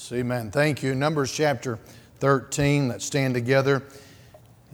[0.00, 0.50] Yes, amen.
[0.50, 0.94] Thank you.
[0.94, 1.78] Numbers chapter
[2.20, 2.88] 13.
[2.88, 3.82] Let's stand together.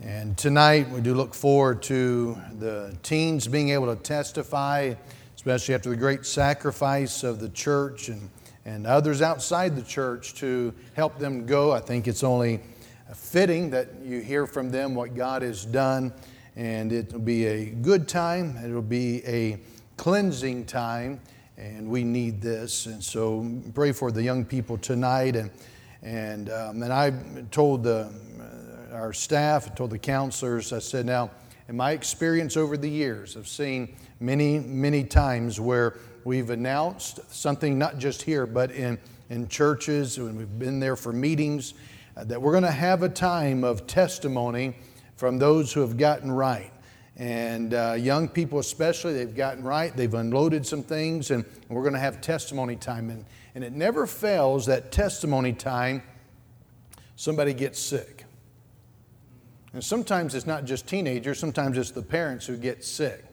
[0.01, 4.95] And tonight we do look forward to the teens being able to testify,
[5.35, 8.31] especially after the great sacrifice of the church and,
[8.65, 11.73] and others outside the church to help them go.
[11.73, 12.61] I think it's only
[13.13, 16.13] fitting that you hear from them what God has done,
[16.55, 18.57] and it will be a good time.
[18.59, 19.59] It will be a
[19.97, 21.21] cleansing time
[21.57, 22.87] and we need this.
[22.87, 25.37] And so pray for the young people tonight.
[25.37, 25.51] And,
[26.03, 27.13] and, um, and I
[27.51, 31.31] told the, uh, our staff, I told the counselors, I said, now,
[31.69, 37.79] in my experience over the years, I've seen many, many times where we've announced something,
[37.79, 38.99] not just here, but in,
[39.31, 41.75] in churches, when we've been there for meetings,
[42.17, 44.77] uh, that we're going to have a time of testimony
[45.17, 46.71] from those who have gotten right.
[47.17, 49.97] And uh, young people, especially, they've gotten right.
[49.97, 53.09] They've unloaded some things, and we're going to have testimony time.
[53.09, 53.25] And,
[53.55, 56.03] and it never fails that testimony time,
[57.17, 58.25] somebody gets sick.
[59.73, 63.25] And sometimes it's not just teenagers, sometimes it's the parents who get sick.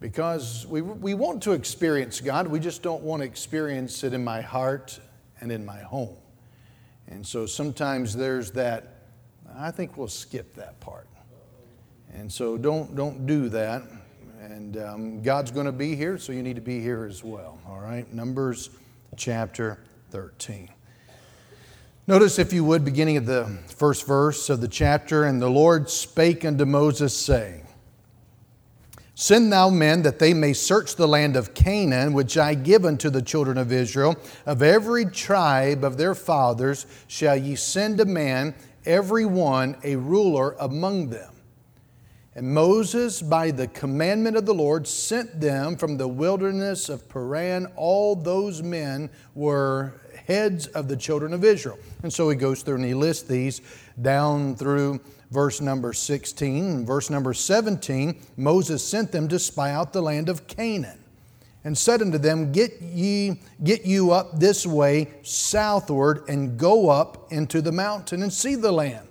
[0.00, 4.22] Because we, we want to experience God, we just don't want to experience it in
[4.22, 5.00] my heart
[5.40, 6.16] and in my home.
[7.08, 9.06] And so sometimes there's that,
[9.56, 11.08] I think we'll skip that part.
[12.14, 13.82] And so don't, don't do that.
[14.40, 17.58] And um, God's going to be here, so you need to be here as well.
[17.66, 18.10] All right?
[18.12, 18.70] Numbers
[19.16, 19.78] chapter
[20.10, 20.68] 13.
[22.06, 25.88] Notice, if you would, beginning of the first verse of the chapter, and the Lord
[25.88, 27.66] spake unto Moses, saying,
[29.14, 33.10] Send thou men that they may search the land of Canaan, which I give unto
[33.10, 34.16] the children of Israel.
[34.44, 40.56] Of every tribe of their fathers shall ye send a man, every one a ruler
[40.60, 41.33] among them.
[42.36, 47.66] And Moses, by the commandment of the Lord, sent them from the wilderness of Paran.
[47.76, 51.78] All those men were heads of the children of Israel.
[52.02, 53.60] And so he goes through and he lists these
[54.02, 56.84] down through verse number 16.
[56.84, 60.98] verse number 17, Moses sent them to spy out the land of Canaan
[61.62, 67.32] and said unto them, Get ye, get you up this way southward and go up
[67.32, 69.06] into the mountain and see the land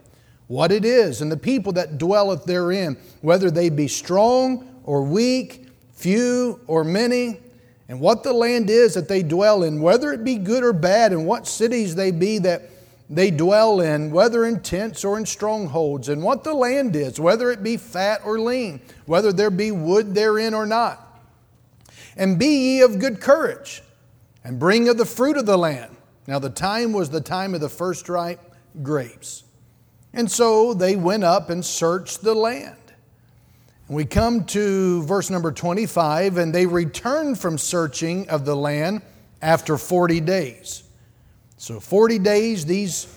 [0.48, 5.68] what it is, and the people that dwelleth therein, whether they be strong or weak,
[5.94, 7.40] few or many,
[7.88, 11.12] and what the land is that they dwell in, whether it be good or bad,
[11.12, 12.64] and what cities they be that
[13.10, 17.52] they dwell in, whether in tents or in strongholds, and what the land is, whether
[17.52, 21.00] it be fat or lean, whether there be wood therein or not.
[22.16, 23.82] And be ye of good courage,
[24.44, 25.96] and bring of the fruit of the land.
[26.28, 28.40] Now, the time was the time of the first ripe
[28.82, 29.44] grapes.
[30.14, 32.78] And so they went up and searched the land.
[33.90, 39.02] We come to verse number 25, and they returned from searching of the land
[39.42, 40.84] after 40 days.
[41.58, 43.08] So, 40 days, these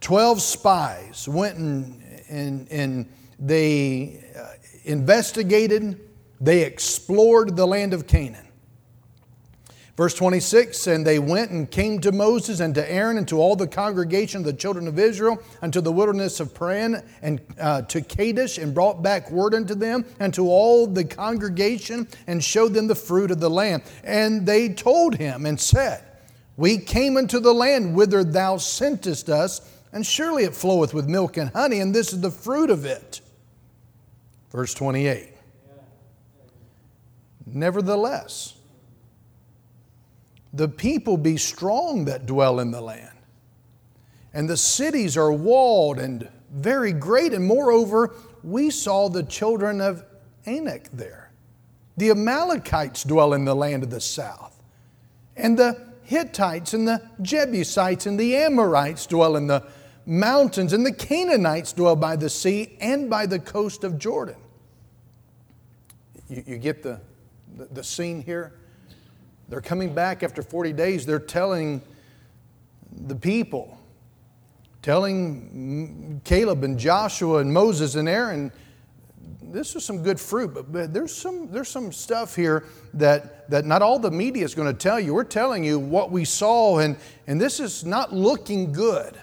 [0.00, 6.00] 12 spies went and, and, and they uh, investigated,
[6.40, 8.47] they explored the land of Canaan.
[9.98, 13.56] Verse 26 And they went and came to Moses and to Aaron and to all
[13.56, 18.00] the congregation of the children of Israel unto the wilderness of Paran and uh, to
[18.00, 22.86] Kadesh and brought back word unto them and to all the congregation and showed them
[22.86, 23.82] the fruit of the land.
[24.04, 26.04] And they told him and said,
[26.56, 29.60] We came into the land whither thou sentest us,
[29.92, 33.20] and surely it floweth with milk and honey, and this is the fruit of it.
[34.52, 35.30] Verse 28.
[37.46, 38.57] Nevertheless,
[40.52, 43.18] the people be strong that dwell in the land.
[44.32, 47.32] And the cities are walled and very great.
[47.32, 50.04] And moreover, we saw the children of
[50.46, 51.30] Anak there.
[51.96, 54.62] The Amalekites dwell in the land of the south.
[55.36, 59.64] And the Hittites and the Jebusites and the Amorites dwell in the
[60.06, 60.72] mountains.
[60.72, 64.36] And the Canaanites dwell by the sea and by the coast of Jordan.
[66.28, 67.00] You, you get the,
[67.56, 68.54] the, the scene here?
[69.48, 71.06] They're coming back after 40 days.
[71.06, 71.82] They're telling
[72.92, 73.78] the people,
[74.82, 78.52] telling Caleb and Joshua and Moses and Aaron,
[79.42, 82.64] this is some good fruit, but there's some, there's some stuff here
[82.94, 85.14] that, that not all the media is going to tell you.
[85.14, 86.96] We're telling you what we saw, and,
[87.26, 89.18] and this is not looking good.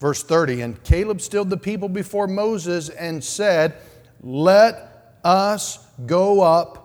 [0.00, 3.76] Verse 30 And Caleb stilled the people before Moses and said,
[4.20, 6.81] Let us go up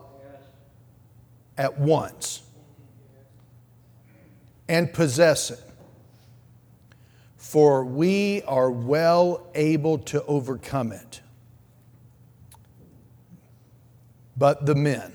[1.58, 2.42] at once
[4.68, 5.64] and possess it.
[7.38, 11.22] For we are well able to overcome it.
[14.36, 15.14] But the men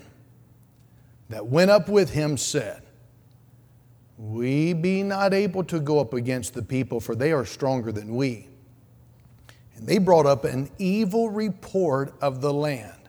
[1.29, 2.81] that went up with him said,
[4.17, 8.15] We be not able to go up against the people, for they are stronger than
[8.15, 8.47] we.
[9.75, 13.02] And they brought up an evil report of the land,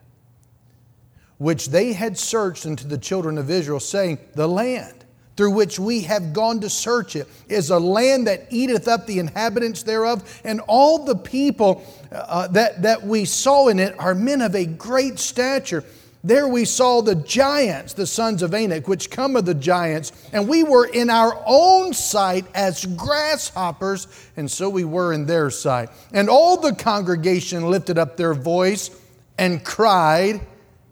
[1.37, 5.05] which they had searched unto the children of Israel, saying, The land
[5.35, 9.19] through which we have gone to search it is a land that eateth up the
[9.19, 14.41] inhabitants thereof, and all the people uh, that, that we saw in it are men
[14.41, 15.83] of a great stature.
[16.23, 20.47] There we saw the giants, the sons of Anak, which come of the giants, and
[20.47, 25.89] we were in our own sight as grasshoppers, and so we were in their sight.
[26.13, 28.89] And all the congregation lifted up their voice
[29.37, 30.41] and cried,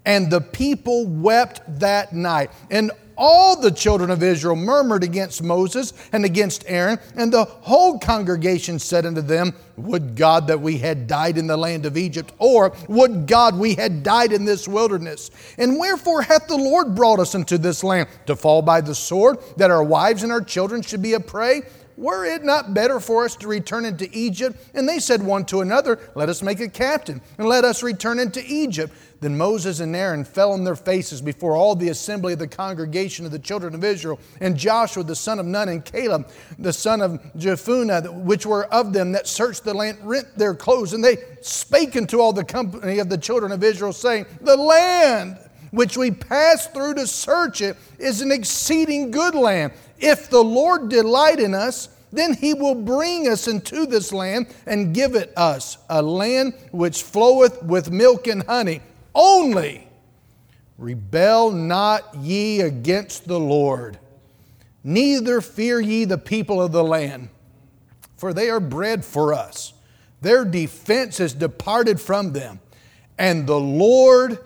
[0.06, 2.52] and the people wept that night.
[2.70, 8.00] And all the children of Israel murmured against Moses and against Aaron, and the whole
[8.00, 12.34] congregation said unto them, Would God that we had died in the land of Egypt,
[12.40, 15.32] or would God we had died in this wilderness?
[15.58, 18.10] And wherefore hath the Lord brought us into this land?
[18.26, 21.62] To fall by the sword, that our wives and our children should be a prey?
[21.98, 24.58] Were it not better for us to return into Egypt?
[24.74, 28.20] And they said one to another, Let us make a captain, and let us return
[28.20, 28.94] into Egypt.
[29.20, 33.26] Then Moses and Aaron fell on their faces before all the assembly of the congregation
[33.26, 34.20] of the children of Israel.
[34.42, 36.28] And Joshua the son of Nun and Caleb
[36.60, 40.94] the son of Jephunneh, which were of them that searched the land, rent their clothes.
[40.94, 45.38] And they spake unto all the company of the children of Israel, saying, The land
[45.74, 49.74] which we passed through to search it is an exceeding good land.
[49.98, 54.94] If the Lord delight in us, then he will bring us into this land and
[54.94, 58.82] give it us, a land which floweth with milk and honey
[59.16, 59.88] only.
[60.78, 63.98] Rebel not ye against the Lord,
[64.84, 67.30] neither fear ye the people of the land,
[68.16, 69.74] for they are bread for us.
[70.22, 72.60] Their defense is departed from them,
[73.18, 74.38] and the Lord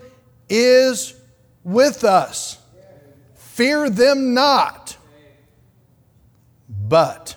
[0.50, 1.17] is
[1.68, 2.60] with us.
[3.36, 4.96] Fear them not.
[6.70, 7.36] But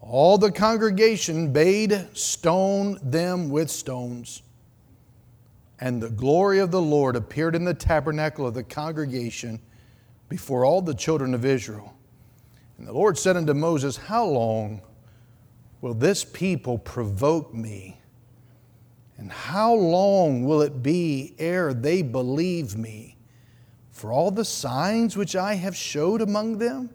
[0.00, 4.42] all the congregation bade stone them with stones.
[5.80, 9.60] And the glory of the Lord appeared in the tabernacle of the congregation
[10.28, 11.94] before all the children of Israel.
[12.78, 14.82] And the Lord said unto Moses, How long
[15.80, 17.97] will this people provoke me?
[19.18, 23.16] And how long will it be ere they believe me
[23.90, 26.90] for all the signs which I have showed among them?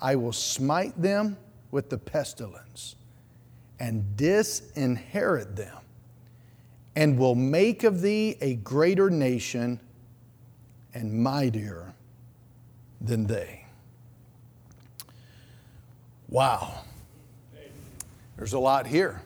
[0.00, 1.36] I will smite them
[1.70, 2.96] with the pestilence
[3.78, 5.78] and disinherit them
[6.96, 9.78] and will make of thee a greater nation
[10.92, 11.94] and mightier
[13.00, 13.64] than they.
[16.28, 16.84] Wow.
[18.36, 19.22] There's a lot here.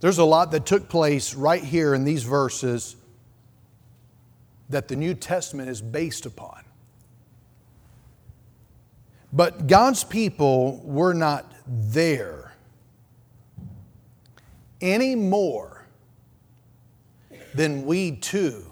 [0.00, 2.96] There's a lot that took place right here in these verses
[4.68, 6.62] that the New Testament is based upon.
[9.32, 12.52] But God's people were not there
[14.80, 15.84] any more
[17.54, 18.64] than we too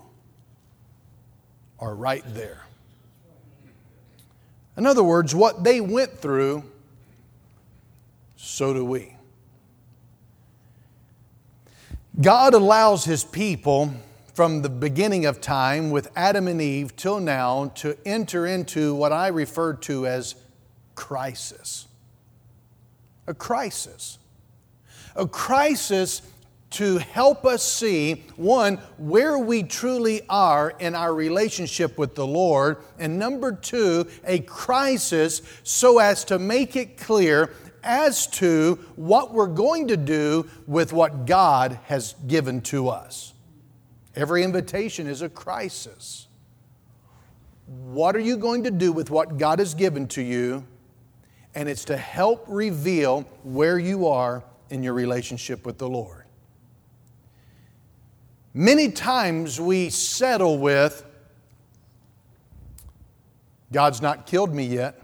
[1.79, 2.63] are right there.
[4.77, 6.63] In other words, what they went through,
[8.37, 9.16] so do we.
[12.21, 13.93] God allows His people
[14.35, 19.13] from the beginning of time with Adam and Eve till now to enter into what
[19.13, 20.35] I refer to as
[20.95, 21.87] crisis.
[23.27, 24.19] A crisis
[25.17, 26.23] a crisis
[26.69, 32.79] to help us see one, where we truly are in our relationship with the Lord,
[32.99, 37.51] and number two, a crisis so as to make it clear
[37.87, 43.33] as to what we're going to do with what God has given to us.
[44.15, 46.27] Every invitation is a crisis.
[47.67, 50.65] What are you going to do with what God has given to you?
[51.55, 56.25] And it's to help reveal where you are in your relationship with the Lord.
[58.53, 61.05] Many times we settle with,
[63.73, 65.01] God's not killed me yet.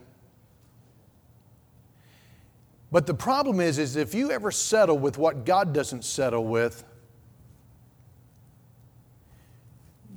[2.92, 6.84] But the problem is, is if you ever settle with what God doesn't settle with,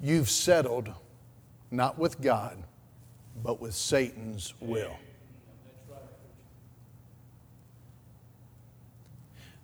[0.04, 0.92] you've settled
[1.72, 2.62] not with God,
[3.42, 4.98] but with Satan's will.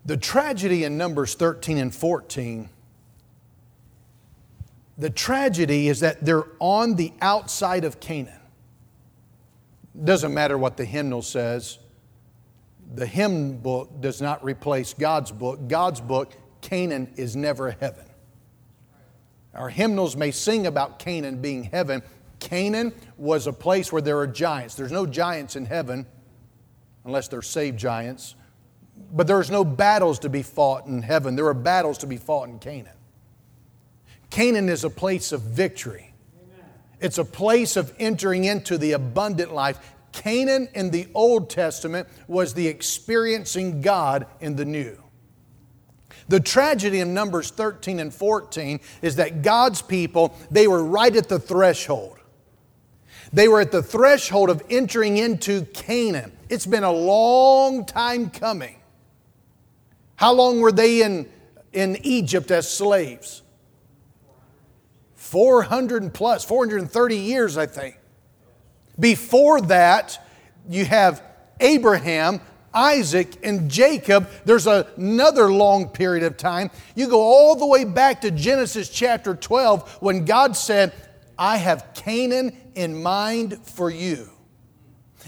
[0.06, 2.70] The tragedy in Numbers 13 and 14,
[4.98, 8.40] the tragedy is that they're on the outside of Canaan.
[10.02, 11.78] Doesn't matter what the hymnal says.
[12.94, 15.68] The hymn book does not replace God's book.
[15.68, 18.06] God's book, Canaan is never heaven.
[19.54, 22.04] Our hymnals may sing about Canaan being heaven,
[22.42, 24.76] Canaan was a place where there are giants.
[24.76, 26.06] There's no giants in heaven
[27.06, 28.36] unless they're saved giants.
[29.14, 31.36] But there's no battles to be fought in heaven.
[31.36, 32.98] There are battles to be fought in Canaan.
[34.30, 36.14] Canaan is a place of victory.
[37.00, 39.96] It's a place of entering into the abundant life.
[40.12, 44.98] Canaan in the Old Testament was the experiencing God in the New.
[46.28, 51.28] The tragedy in Numbers 13 and 14 is that God's people, they were right at
[51.28, 52.20] the threshold.
[53.34, 56.32] They were at the threshold of entering into Canaan.
[56.50, 58.78] It's been a long time coming.
[60.16, 61.28] How long were they in,
[61.74, 63.42] in Egypt as slaves?
[65.16, 67.98] 400 plus, 430 years, I think.
[69.02, 70.26] Before that,
[70.70, 71.22] you have
[71.60, 72.40] Abraham,
[72.74, 74.30] Isaac, and Jacob.
[74.46, 76.70] There's another long period of time.
[76.96, 80.94] You go all the way back to Genesis chapter 12 when God said,
[81.38, 84.30] I have Canaan in mind for you.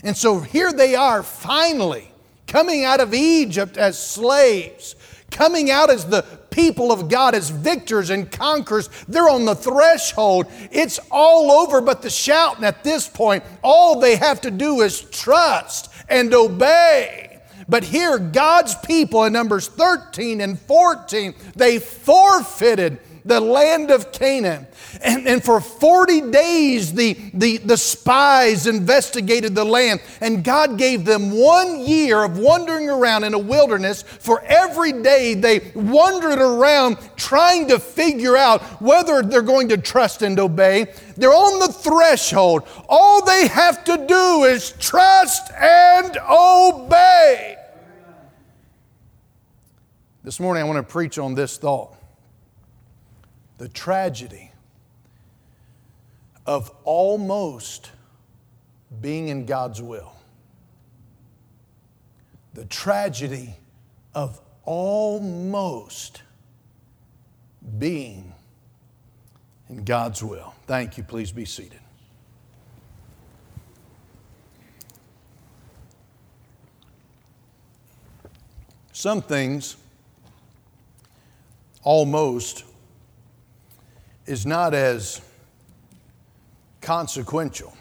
[0.04, 2.12] And so here they are finally
[2.46, 4.96] coming out of Egypt as slaves,
[5.32, 8.90] coming out as the people of God, as victors and conquerors.
[9.08, 10.46] They're on the threshold.
[10.72, 13.44] It's all over but the shouting at this point.
[13.64, 17.42] All they have to do is trust and obey.
[17.68, 24.68] But here, God's people in Numbers 13 and 14, they forfeited the land of Canaan.
[25.02, 31.06] And, and for 40 days, the, the, the spies investigated the land, and God gave
[31.06, 34.02] them one year of wandering around in a wilderness.
[34.04, 40.22] For every day, they wandered around trying to figure out whether they're going to trust
[40.22, 40.94] and obey.
[41.16, 42.68] They're on the threshold.
[42.90, 47.58] All they have to do is trust and obey.
[50.24, 51.98] This morning, I want to preach on this thought
[53.64, 54.52] the tragedy
[56.46, 57.92] of almost
[59.00, 60.12] being in God's will.
[62.56, 63.56] The tragedy
[64.14, 66.24] of almost
[67.80, 68.34] being
[69.70, 70.54] in God's will.
[70.68, 71.06] Thank you.
[71.06, 71.80] Please be seated.
[78.92, 79.78] Some things
[81.82, 82.66] almost
[84.26, 85.22] is not as
[86.82, 87.76] consequential.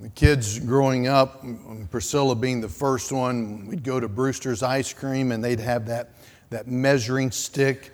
[0.00, 1.44] The kids growing up,
[1.90, 6.10] Priscilla being the first one, we'd go to Brewster's Ice Cream and they'd have that,
[6.50, 7.90] that measuring stick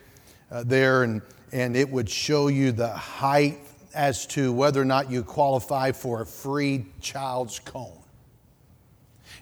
[0.51, 3.59] uh, there, and, and it would show you the height
[3.95, 7.99] as to whether or not you qualify for a free child's cone.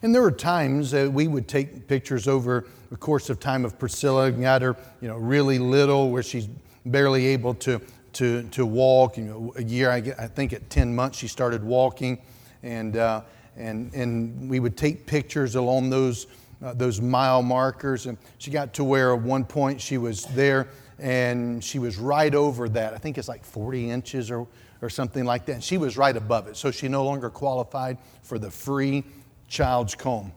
[0.03, 3.79] And there were times that we would take pictures over the course of time of
[3.79, 6.47] Priscilla, got her, you know, really little, where she's
[6.85, 7.81] barely able to,
[8.13, 9.17] to, to walk.
[9.17, 12.21] You know, a year, I, I think at 10 months, she started walking.
[12.63, 13.23] And, uh,
[13.57, 16.27] and, and we would take pictures along those,
[16.63, 18.05] uh, those mile markers.
[18.05, 20.69] And she got to where at one point she was there
[20.99, 22.93] and she was right over that.
[22.93, 24.47] I think it's like 40 inches or,
[24.83, 25.53] or something like that.
[25.55, 26.59] And she was right above it.
[26.59, 29.03] So she no longer qualified for the free
[29.49, 30.31] child's comb.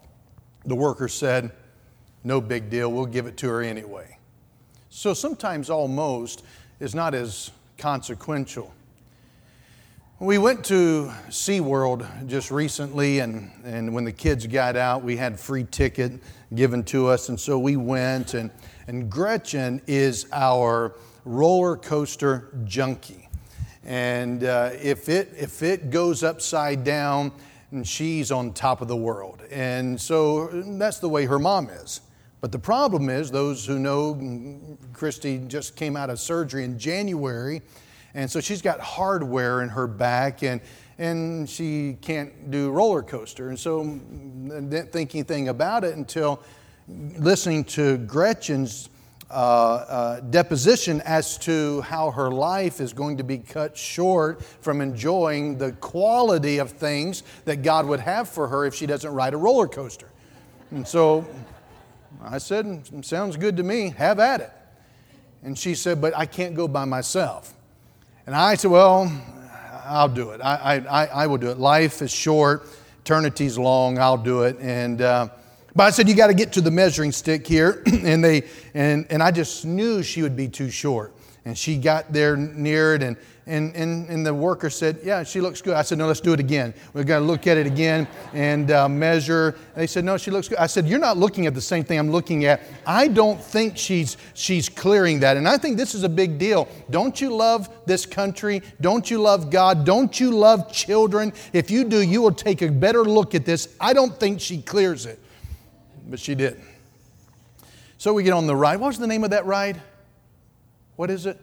[0.64, 1.52] The worker said,
[2.26, 4.18] No big deal, we'll give it to her anyway.
[4.90, 6.44] So sometimes almost
[6.80, 8.74] is not as consequential.
[10.18, 15.40] We went to SeaWorld just recently, and, and when the kids got out, we had
[15.40, 16.14] free ticket
[16.56, 18.34] given to us, and so we went.
[18.34, 18.50] And,
[18.88, 23.30] and Gretchen is our roller coaster junkie.
[23.84, 27.34] And uh, if, it, if it goes upside down,
[27.70, 29.44] and she's on top of the world.
[29.52, 32.02] And so that's the way her mom is.
[32.46, 37.64] But the problem is, those who know, Christy just came out of surgery in January,
[38.14, 40.62] and so she's got hardware in her back, and,
[41.00, 43.50] and she can't do roller coaster.
[43.50, 46.40] And so, didn't think anything about it until
[46.88, 48.90] listening to Gretchen's
[49.32, 54.82] uh, uh, deposition as to how her life is going to be cut short from
[54.82, 59.34] enjoying the quality of things that God would have for her if she doesn't ride
[59.34, 60.12] a roller coaster.
[60.70, 61.26] And so
[62.26, 64.52] I said, Sounds good to me, have at it.
[65.44, 67.54] And she said, But I can't go by myself.
[68.26, 69.12] And I said, Well,
[69.86, 70.42] I'll do it.
[70.42, 71.60] I, I, I will do it.
[71.60, 72.68] Life is short,
[73.04, 74.58] eternity's long, I'll do it.
[74.60, 75.30] And, uh,
[75.76, 77.84] but I said, You got to get to the measuring stick here.
[78.04, 81.14] and, they, and, and I just knew she would be too short.
[81.46, 83.18] and she got there near it, and,
[83.48, 85.76] and, and, and the worker said, Yeah, she looks good.
[85.76, 86.74] I said, No, let's do it again.
[86.94, 89.56] We've got to look at it again and uh, measure.
[89.76, 90.58] They said, No, she looks good.
[90.58, 92.62] I said, You're not looking at the same thing I'm looking at.
[92.88, 95.38] I don't think she's, she's clearing that.
[95.38, 96.68] And I think this is a big deal.
[96.90, 98.64] Don't you love this country?
[98.82, 99.86] Don't you love God?
[99.86, 101.32] Don't you love children?
[101.54, 103.76] If you do, you will take a better look at this.
[103.80, 105.20] I don't think she clears it,
[106.10, 106.60] but she did.
[108.00, 108.80] So we get on the ride.
[108.80, 109.80] What was the name of that ride?
[110.96, 111.40] What is it?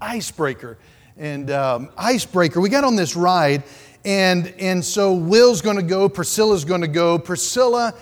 [0.00, 0.78] Icebreaker.
[1.16, 3.62] And um, Icebreaker, we got on this ride,
[4.04, 7.18] and, and so Will's gonna go, Priscilla's gonna go.
[7.18, 7.94] Priscilla,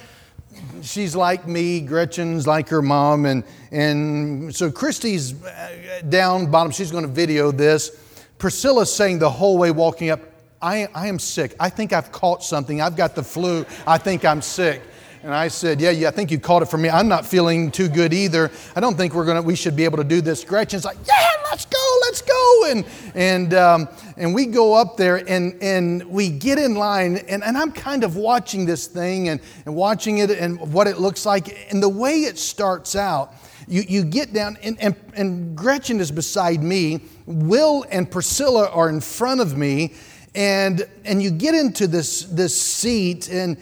[0.82, 6.92] she's like me, Gretchen's like her mom, and, and so Christy's uh, down bottom, she's
[6.92, 7.90] gonna video this.
[8.38, 10.20] Priscilla's saying the whole way walking up,
[10.62, 11.54] I, I am sick.
[11.58, 12.80] I think I've caught something.
[12.80, 13.64] I've got the flu.
[13.86, 14.82] I think I'm sick.
[15.22, 16.88] And I said, yeah, yeah, I think you called it for me.
[16.88, 18.52] I'm not feeling too good either.
[18.76, 20.44] I don't think we're gonna, we should be able to do this.
[20.44, 22.64] Gretchen's like, yeah, let's go, let's go.
[22.68, 22.84] And,
[23.16, 27.16] and, um, and we go up there and, and we get in line.
[27.28, 30.98] And, and I'm kind of watching this thing and, and watching it and what it
[30.98, 31.72] looks like.
[31.72, 33.34] And the way it starts out,
[33.66, 37.00] you, you get down, and, and, and Gretchen is beside me.
[37.26, 39.94] Will and Priscilla are in front of me.
[40.34, 43.56] And, and you get into this, this seat, and,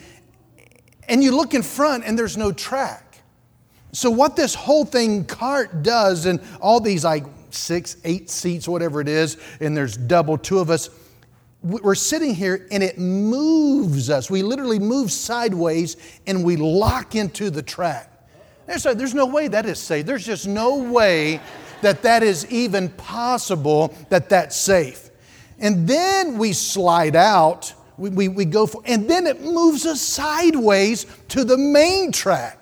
[1.09, 3.23] and you look in front and there's no track.
[3.93, 9.01] So, what this whole thing cart does, and all these like six, eight seats, whatever
[9.01, 10.91] it is, and there's double two of us,
[11.63, 14.31] we're sitting here and it moves us.
[14.31, 15.97] We literally move sideways
[16.27, 18.13] and we lock into the track.
[18.67, 20.07] There's, a, there's no way that is safe.
[20.07, 21.41] There's just no way
[21.83, 25.11] that that is even possible that that's safe.
[25.59, 30.01] And then we slide out we, we, we go for, and then it moves us
[30.01, 32.59] sideways to the main track.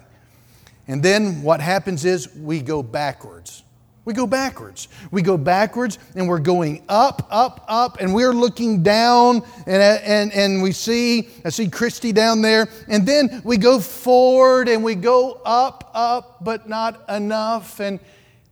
[0.86, 3.64] And then what happens is we go backwards.
[4.04, 4.88] We go backwards.
[5.10, 10.32] We go backwards and we're going up, up, up, and we're looking down and, and,
[10.32, 12.68] and we see, I see Christy down there.
[12.86, 17.80] And then we go forward and we go up, up, but not enough.
[17.80, 17.98] And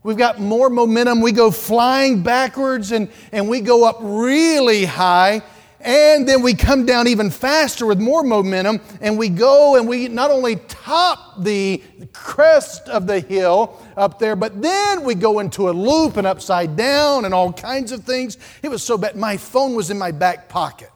[0.03, 1.21] we've got more momentum.
[1.21, 5.43] We go flying backwards and, and we go up really high.
[5.85, 10.07] And then we come down even faster with more momentum, and we go and we
[10.07, 15.69] not only top the crest of the hill up there, but then we go into
[15.69, 18.39] a loop and upside down and all kinds of things.
[18.63, 19.17] It was so bad.
[19.17, 20.91] My phone was in my back pocket.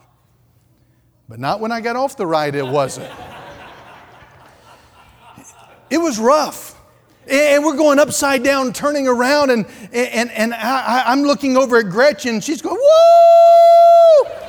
[1.29, 3.11] But not when I got off the ride, it wasn't.
[5.91, 6.81] it was rough.
[7.29, 11.91] And we're going upside down, turning around, and, and, and I, am looking over at
[11.91, 12.41] Gretchen.
[12.41, 14.46] She's going, Woo!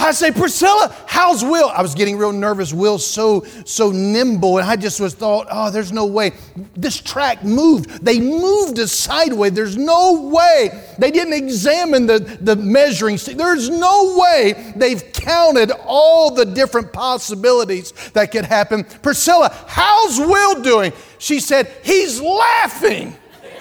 [0.00, 1.68] I say, Priscilla, how's Will?
[1.68, 2.72] I was getting real nervous.
[2.72, 4.58] Will's so, so nimble.
[4.58, 6.32] And I just was thought, oh, there's no way.
[6.74, 8.04] This track moved.
[8.04, 9.52] They moved us sideways.
[9.52, 10.84] There's no way.
[10.98, 13.36] They didn't examine the, the measuring stick.
[13.36, 18.84] There's no way they've counted all the different possibilities that could happen.
[18.84, 20.92] Priscilla, how's Will doing?
[21.18, 23.14] She said, he's laughing.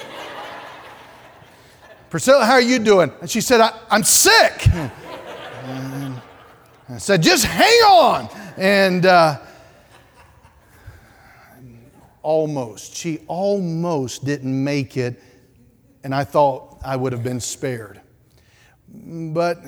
[2.09, 3.11] Priscilla, how are you doing?
[3.21, 4.67] And she said, I, am sick.
[6.91, 8.29] I said, just hang on.
[8.57, 9.37] And uh,
[12.23, 15.21] almost, she almost didn't make it,
[16.03, 18.01] and I thought I would have been spared.
[18.91, 19.59] But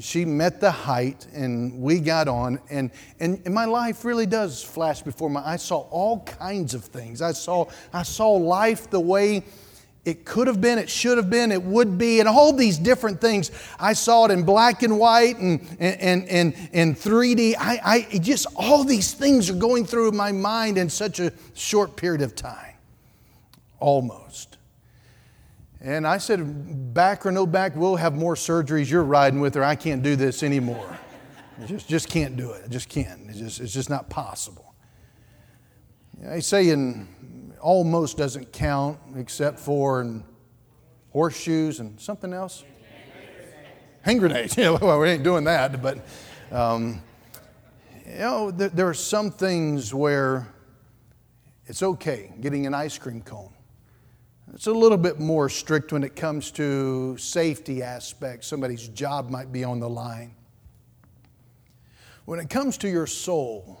[0.00, 4.62] she met the height, and we got on, and, and, and my life really does
[4.62, 7.22] flash before my I saw all kinds of things.
[7.22, 9.44] I saw, I saw life the way
[10.06, 13.20] it could have been, it should have been, it would be, and all these different
[13.20, 13.50] things.
[13.78, 17.56] I saw it in black and white and, and, and, and 3D.
[17.58, 21.96] I, I, just all these things are going through my mind in such a short
[21.96, 22.74] period of time.
[23.80, 24.58] Almost.
[25.80, 28.88] And I said, back or no back, we'll have more surgeries.
[28.88, 29.64] You're riding with her.
[29.64, 30.98] I can't do this anymore.
[31.60, 32.62] I just, just can't do it.
[32.64, 33.28] I just can't.
[33.28, 34.72] It's just, it's just not possible.
[36.30, 40.22] I say in almost doesn't count except for
[41.12, 42.64] horseshoes and something else.
[44.02, 44.56] Hand grenades.
[44.58, 45.98] Yeah, well, we ain't doing that, but
[46.52, 47.02] um,
[48.06, 50.46] you know, there, there are some things where
[51.66, 53.52] it's okay getting an ice cream cone.
[54.54, 58.46] It's a little bit more strict when it comes to safety aspects.
[58.46, 60.34] Somebody's job might be on the line.
[62.26, 63.80] When it comes to your soul,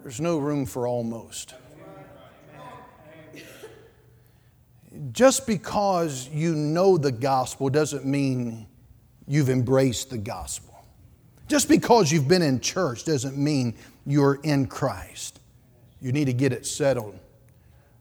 [0.00, 1.54] there's no room for almost.
[5.12, 8.66] Just because you know the gospel doesn't mean
[9.26, 10.74] you've embraced the gospel.
[11.48, 15.40] Just because you've been in church doesn't mean you're in Christ.
[16.00, 17.18] You need to get it settled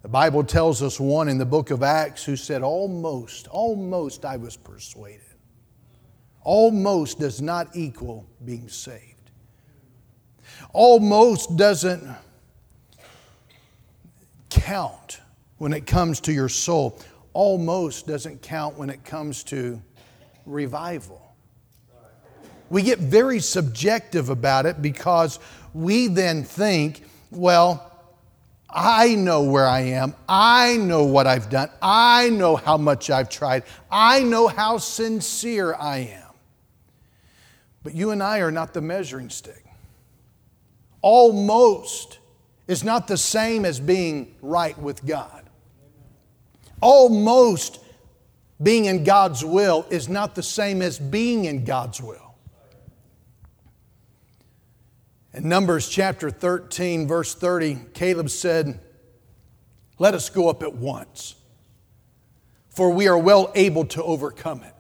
[0.02, 4.38] The Bible tells us one in the book of Acts who said, Almost, almost I
[4.38, 5.22] was persuaded.
[6.44, 9.32] Almost does not equal being saved.
[10.74, 12.08] Almost doesn't
[14.50, 15.20] count
[15.58, 17.00] when it comes to your soul.
[17.34, 19.82] Almost doesn't count when it comes to
[20.46, 21.22] revival.
[22.70, 25.40] We get very subjective about it because
[25.74, 27.92] we then think, well,
[28.70, 30.16] I know where I am.
[30.28, 31.70] I know what I've done.
[31.82, 33.64] I know how much I've tried.
[33.90, 36.34] I know how sincere I am.
[37.84, 39.64] But you and I are not the measuring stick.
[41.02, 42.20] Almost
[42.68, 45.35] is not the same as being right with God.
[46.82, 47.80] Almost
[48.62, 52.36] being in God's will is not the same as being in God's will.
[55.34, 58.80] In Numbers chapter 13, verse 30, Caleb said,
[60.00, 61.36] Let us go up at once,
[62.70, 64.75] for we are well able to overcome it.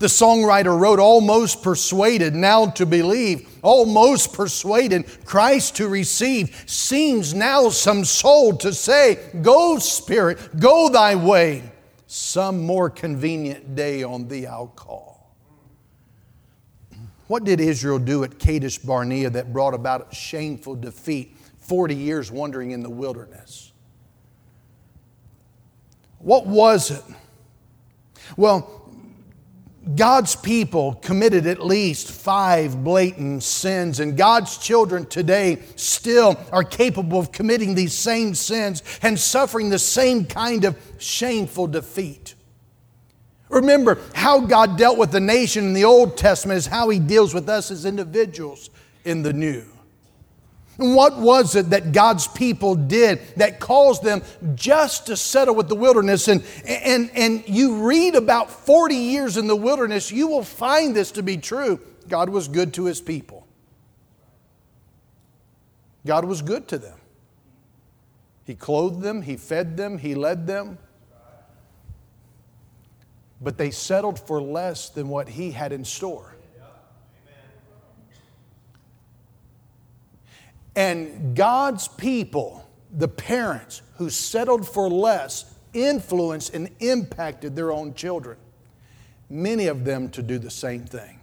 [0.00, 7.68] The songwriter wrote, Almost persuaded now to believe, almost persuaded Christ to receive, seems now
[7.68, 11.70] some soul to say, Go, Spirit, go thy way.
[12.06, 15.36] Some more convenient day on thee I'll call.
[17.26, 22.70] What did Israel do at Kadesh Barnea that brought about shameful defeat, 40 years wandering
[22.70, 23.70] in the wilderness?
[26.20, 27.04] What was it?
[28.36, 28.79] Well,
[29.96, 37.18] God's people committed at least five blatant sins, and God's children today still are capable
[37.18, 42.34] of committing these same sins and suffering the same kind of shameful defeat.
[43.48, 47.32] Remember, how God dealt with the nation in the Old Testament is how He deals
[47.32, 48.68] with us as individuals
[49.04, 49.69] in the New.
[50.80, 54.22] And what was it that God's people did that caused them
[54.54, 56.26] just to settle with the wilderness?
[56.26, 61.12] And, and, and you read about 40 years in the wilderness, you will find this
[61.12, 61.80] to be true.
[62.08, 63.46] God was good to His people,
[66.06, 66.98] God was good to them.
[68.44, 70.78] He clothed them, He fed them, He led them
[73.40, 76.34] but they settled for less than what he had in store.
[80.80, 88.38] And God's people, the parents who settled for less, influenced and impacted their own children,
[89.28, 91.20] many of them to do the same thing.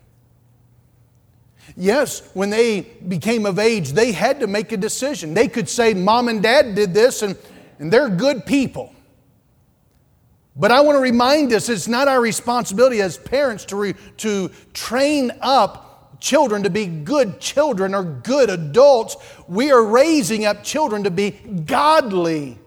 [1.76, 5.34] Yes, when they became of age, they had to make a decision.
[5.34, 7.36] They could say, Mom and Dad did this, and,
[7.80, 8.94] and they're good people.
[10.56, 14.52] But I want to remind us it's not our responsibility as parents to, re, to
[14.74, 15.87] train up
[16.20, 19.18] children to be good children or good adults.
[19.48, 22.60] We are raising up children to be godly Amen.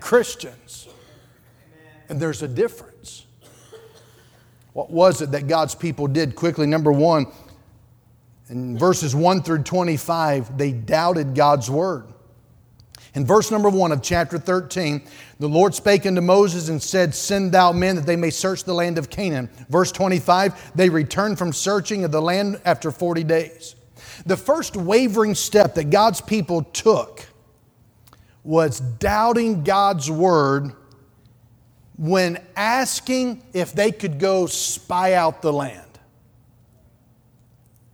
[0.00, 0.88] Christians.
[0.88, 2.02] Amen.
[2.08, 3.26] And there's a difference.
[4.72, 6.66] What was it that God's people did quickly?
[6.66, 7.26] Number one,
[8.48, 12.06] in verses 1 through 25, they doubted God's word.
[13.14, 15.02] In verse number one of chapter 13,
[15.38, 18.74] the Lord spake unto Moses and said, Send thou men that they may search the
[18.74, 19.48] land of Canaan.
[19.68, 23.76] Verse 25, they returned from searching of the land after 40 days.
[24.26, 27.26] The first wavering step that God's people took
[28.42, 30.72] was doubting God's word
[31.96, 35.84] when asking if they could go spy out the land.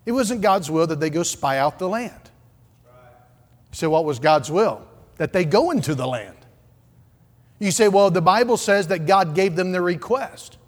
[0.06, 2.14] It wasn't God's will that they go spy out the land.
[3.72, 4.86] So, what was God's will?
[5.16, 6.36] that they go into the land.
[7.64, 10.58] You say, well, the Bible says that God gave them their request.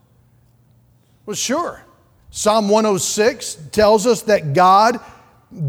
[1.27, 1.85] Well, sure.
[2.31, 5.01] Psalm 106 tells us that God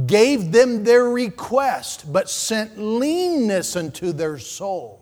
[0.05, 5.01] gave them their request, but sent leanness unto their soul.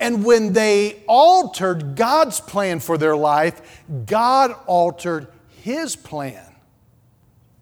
[0.00, 5.28] And when they altered God's plan for their life, God altered
[5.62, 6.54] His plan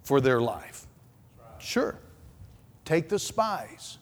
[0.04, 0.86] for their life.
[1.58, 1.98] Sure
[2.90, 3.98] take the spies.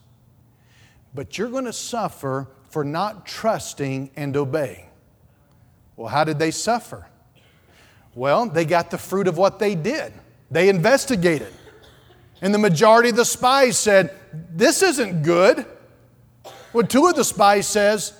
[1.19, 4.87] But you're going to suffer for not trusting and obeying.
[5.97, 7.07] Well, how did they suffer?
[8.15, 10.13] Well, they got the fruit of what they did.
[10.49, 11.51] They investigated.
[12.41, 15.65] And the majority of the spies said, This isn't good.
[16.71, 18.13] Well, two of the spies says,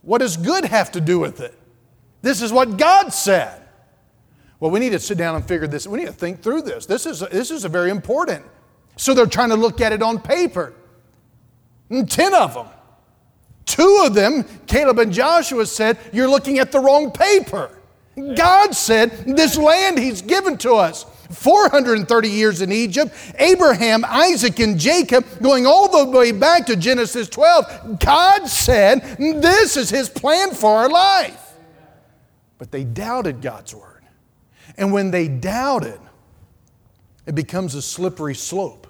[0.00, 1.56] What does good have to do with it?
[2.22, 3.62] This is what God said.
[4.58, 5.86] Well, we need to sit down and figure this.
[5.86, 6.86] We need to think through this.
[6.86, 8.44] This is, this is a very important.
[8.96, 10.74] So they're trying to look at it on paper.
[11.92, 12.66] And 10 of them.
[13.66, 17.70] Two of them, Caleb and Joshua said, You're looking at the wrong paper.
[18.16, 24.78] God said, This land He's given to us 430 years in Egypt, Abraham, Isaac, and
[24.78, 27.98] Jacob, going all the way back to Genesis 12.
[28.00, 31.54] God said, This is His plan for our life.
[32.56, 34.02] But they doubted God's word.
[34.78, 36.00] And when they doubted,
[37.26, 38.81] it becomes a slippery slope.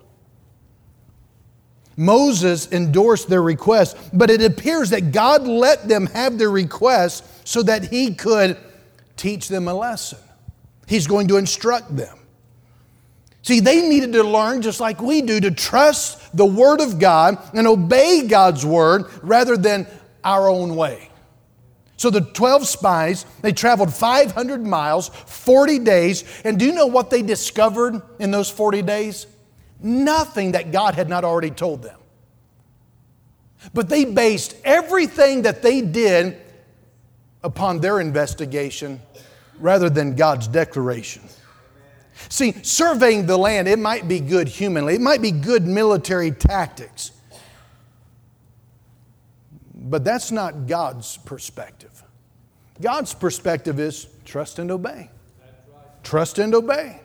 [1.96, 7.62] Moses endorsed their request, but it appears that God let them have their request so
[7.62, 8.57] that he could
[9.16, 10.18] teach them a lesson.
[10.87, 12.18] He's going to instruct them.
[13.42, 17.38] See, they needed to learn, just like we do, to trust the Word of God
[17.55, 19.87] and obey God's Word rather than
[20.22, 21.11] our own way.
[21.96, 27.11] So the 12 spies, they traveled 500 miles, 40 days, and do you know what
[27.11, 29.26] they discovered in those 40 days?
[29.83, 31.99] Nothing that God had not already told them.
[33.75, 36.37] But they based everything that they did
[37.45, 39.01] upon their investigation
[39.59, 41.23] rather than God's declaration.
[42.29, 47.12] See, surveying the land, it might be good humanly, it might be good military tactics,
[49.75, 52.03] but that's not God's perspective.
[52.81, 55.11] God's perspective is trust and obey.
[56.03, 57.02] Trust and obey.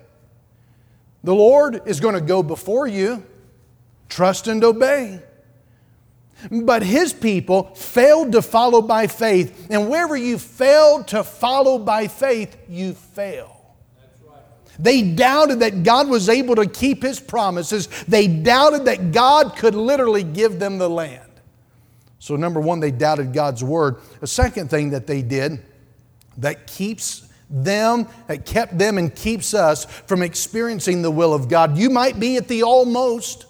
[1.23, 3.23] The Lord is going to go before you.
[4.09, 5.21] Trust and obey.
[6.51, 9.67] But his people failed to follow by faith.
[9.69, 13.57] And wherever you fail to follow by faith, you fail.
[14.79, 17.87] They doubted that God was able to keep his promises.
[18.07, 21.23] They doubted that God could literally give them the land.
[22.19, 23.97] So, number one, they doubted God's word.
[24.19, 25.63] The second thing that they did
[26.37, 31.77] that keeps them, that kept them and keeps us from experiencing the will of God.
[31.77, 33.45] You might be at the almost,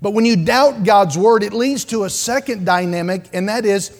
[0.00, 3.98] but when you doubt God's word, it leads to a second dynamic, and that is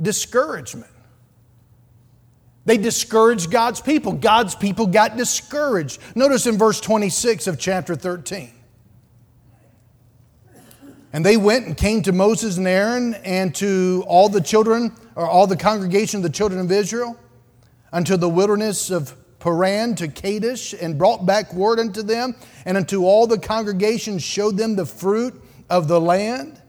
[0.00, 0.90] discouragement.
[2.66, 4.12] They discouraged God's people.
[4.12, 6.00] God's people got discouraged.
[6.14, 8.50] Notice in verse 26 of chapter 13.
[11.12, 15.28] And they went and came to Moses and Aaron and to all the children, or
[15.28, 17.16] all the congregation of the children of Israel
[17.94, 22.34] unto the wilderness of Paran to Kadesh, and brought back word unto them,
[22.66, 26.60] and unto all the congregation showed them the fruit of the land.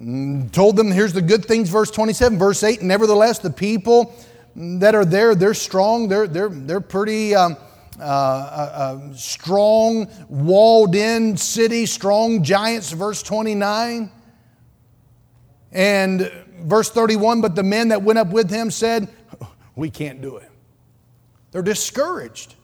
[0.00, 2.80] Mm, told them, here's the good things, verse 27, verse 8.
[2.80, 4.14] Nevertheless, the people
[4.56, 7.34] that are there, they're strong, they're, they're, they're pretty.
[7.34, 7.56] Um,
[8.00, 8.70] uh, uh,
[9.10, 14.08] uh, strong, walled in city, strong giants, verse 29.
[15.72, 19.08] And verse 31 But the men that went up with him said,
[19.74, 20.50] We can't do it.
[21.50, 22.54] They're discouraged.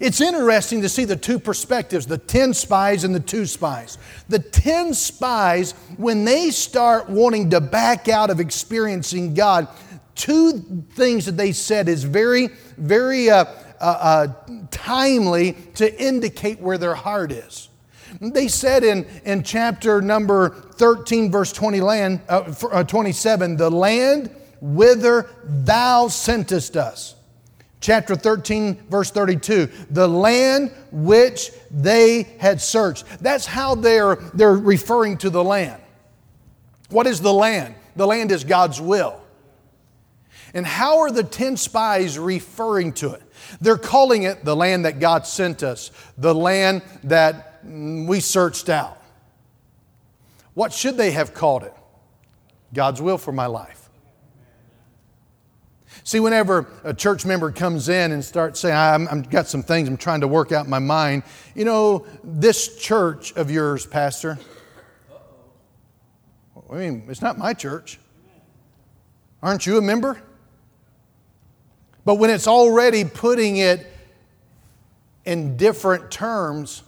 [0.00, 3.98] It's interesting to see the two perspectives the 10 spies and the two spies.
[4.28, 9.68] The 10 spies, when they start wanting to back out of experiencing God,
[10.14, 13.44] two things that they said is very, very uh,
[13.80, 14.26] uh, uh,
[14.70, 17.68] timely to indicate where their heart is.
[18.32, 24.34] They said in, in chapter number 13, verse 20 land, uh, uh 27, the land
[24.60, 27.14] whither thou sentest us.
[27.80, 33.04] Chapter 13, verse 32, the land which they had searched.
[33.20, 35.82] That's how they're, they're referring to the land.
[36.88, 37.74] What is the land?
[37.94, 39.20] The land is God's will.
[40.54, 43.22] And how are the 10 spies referring to it?
[43.60, 48.68] They're calling it the land that God sent us, the land that Mm, we searched
[48.68, 49.00] out.
[50.54, 51.74] What should they have called it?
[52.72, 53.88] God's will for my life.
[56.02, 59.88] See, whenever a church member comes in and starts saying, i have got some things
[59.88, 61.22] I'm trying to work out in my mind,
[61.54, 64.38] you know, this church of yours, Pastor,
[66.70, 67.98] I mean, it's not my church.
[69.42, 70.20] Aren't you a member?
[72.04, 73.86] But when it's already putting it
[75.24, 76.82] in different terms,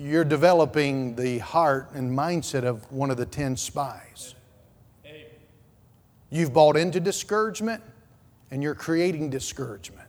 [0.00, 4.34] you're developing the heart and mindset of one of the 10 spies.
[6.30, 7.82] You've bought into discouragement
[8.50, 10.08] and you're creating discouragement.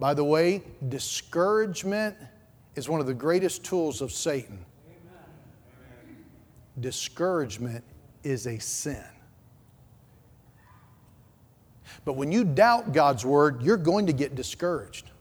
[0.00, 2.16] By the way, discouragement
[2.74, 4.64] is one of the greatest tools of Satan.
[6.80, 7.84] Discouragement
[8.24, 9.04] is a sin.
[12.04, 15.11] But when you doubt God's word, you're going to get discouraged.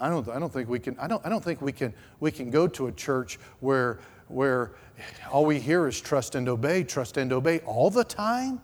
[0.00, 2.30] I don't, I don't think we can, I don't, I don't think we can, we
[2.30, 4.72] can go to a church where, where
[5.30, 8.60] all we hear is trust and obey, trust and obey all the time.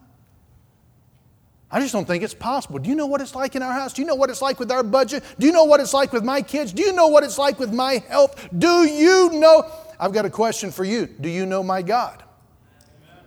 [1.70, 2.78] I just don't think it's possible.
[2.78, 3.94] Do you know what it's like in our house?
[3.94, 5.24] Do you know what it's like with our budget?
[5.38, 6.70] Do you know what it's like with my kids?
[6.72, 8.48] Do you know what it's like with my health?
[8.56, 9.64] Do you know?
[9.98, 11.06] I've got a question for you.
[11.06, 12.22] Do you know my God?
[13.10, 13.24] Amen.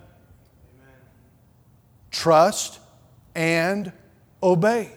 [2.12, 2.80] Trust
[3.34, 3.92] and
[4.44, 4.92] obey.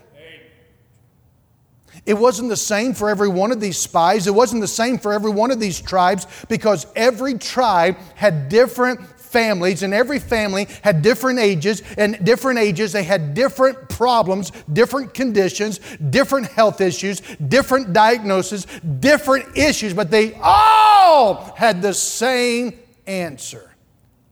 [2.09, 4.27] It wasn't the same for every one of these spies.
[4.27, 8.99] It wasn't the same for every one of these tribes because every tribe had different
[9.21, 15.13] families, and every family had different ages, and different ages they had different problems, different
[15.13, 18.67] conditions, different health issues, different diagnoses,
[19.01, 22.73] different issues, but they all had the same
[23.07, 23.71] answer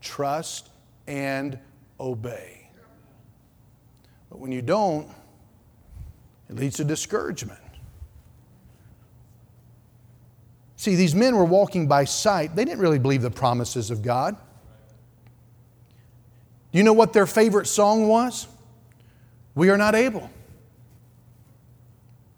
[0.00, 0.70] trust
[1.06, 1.58] and
[2.00, 2.70] obey.
[4.30, 5.10] But when you don't,
[6.48, 7.60] it leads to discouragement.
[10.86, 12.54] See, these men were walking by sight.
[12.54, 14.36] They didn't really believe the promises of God.
[16.70, 18.46] Do you know what their favorite song was?
[19.56, 20.30] We are not able.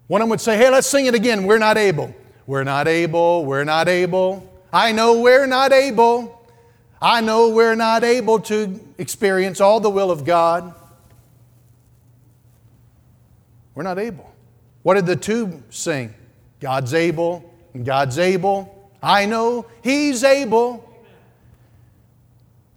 [0.07, 1.45] One of them would say, Hey, let's sing it again.
[1.45, 2.15] We're not able.
[2.47, 3.45] We're not able.
[3.45, 4.51] We're not able.
[4.73, 6.49] I know we're not able.
[7.03, 10.73] I know we're not able to experience all the will of God.
[13.75, 14.35] We're not able.
[14.85, 16.15] What did the two sing?
[16.61, 17.48] God's able,
[17.85, 18.91] God's able.
[19.03, 20.85] I know He's able.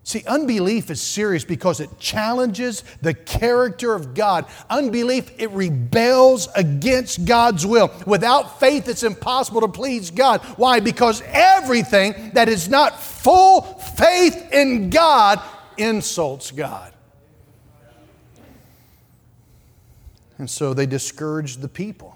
[0.03, 4.45] See, unbelief is serious because it challenges the character of God.
[4.69, 7.91] Unbelief, it rebels against God's will.
[8.05, 10.41] Without faith, it's impossible to please God.
[10.57, 10.79] Why?
[10.79, 15.39] Because everything that is not full faith in God
[15.77, 16.91] insults God.
[20.39, 22.10] And so they discouraged the people.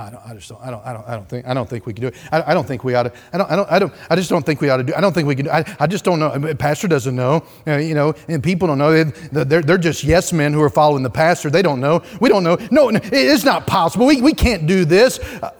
[0.00, 1.86] I, don't, I just don't, I don't, I don't, I don't think, I don't think
[1.86, 2.14] we can do it.
[2.32, 4.30] I, I, don't think we ought to, I don't, I don't, I don't, I just
[4.30, 6.04] don't think we ought to do I don't think we can do I, I just
[6.04, 6.54] don't know.
[6.54, 9.04] Pastor doesn't know, uh, you know, and people don't know.
[9.04, 11.50] They're, they're just yes men who are following the pastor.
[11.50, 12.02] They don't know.
[12.20, 12.56] We don't know.
[12.70, 14.06] No, it's not possible.
[14.06, 15.18] We, we can't do this.
[15.18, 15.50] Uh,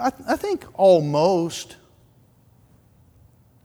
[0.00, 1.76] I, I think almost.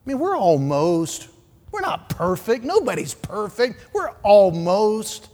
[0.06, 1.30] I mean, we're almost.
[1.72, 2.64] We're not perfect.
[2.64, 3.94] Nobody's perfect.
[3.94, 5.30] We're almost.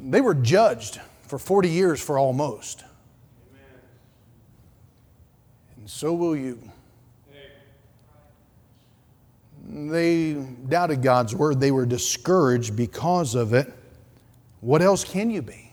[0.00, 2.84] They were judged for 40 years for almost.
[3.50, 3.62] Amen.
[5.76, 6.60] And so will you.
[9.70, 11.60] They doubted God's word.
[11.60, 13.70] They were discouraged because of it.
[14.60, 15.70] What else can you be?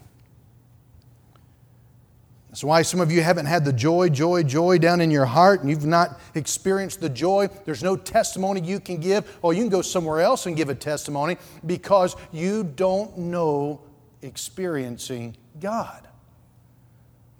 [2.50, 5.62] That's why some of you haven't had the joy, joy, joy down in your heart
[5.62, 7.50] and you've not experienced the joy.
[7.66, 9.38] There's no testimony you can give.
[9.42, 13.82] Or you can go somewhere else and give a testimony because you don't know
[14.22, 16.08] experiencing God.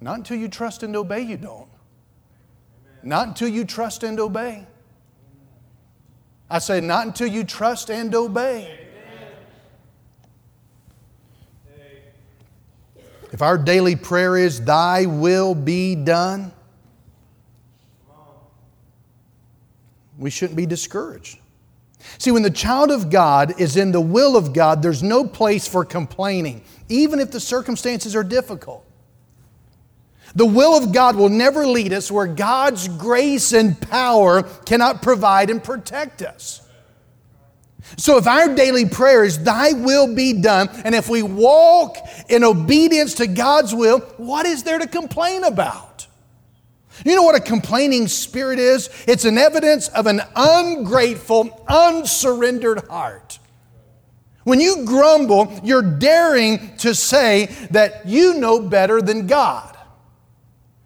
[0.00, 1.68] Not until you trust and obey, you don't.
[3.02, 4.66] Not until you trust and obey.
[6.50, 8.80] I say, not until you trust and obey.
[13.32, 16.52] If our daily prayer is, Thy will be done,
[20.18, 21.38] we shouldn't be discouraged.
[22.18, 25.68] See, when the child of God is in the will of God, there's no place
[25.68, 28.84] for complaining, even if the circumstances are difficult.
[30.34, 35.50] The will of God will never lead us where God's grace and power cannot provide
[35.50, 36.62] and protect us.
[37.96, 41.96] So, if our daily prayer is, Thy will be done, and if we walk
[42.28, 45.85] in obedience to God's will, what is there to complain about?
[47.04, 48.88] You know what a complaining spirit is?
[49.06, 53.38] It's an evidence of an ungrateful, unsurrendered heart.
[54.44, 59.76] When you grumble, you're daring to say that you know better than God.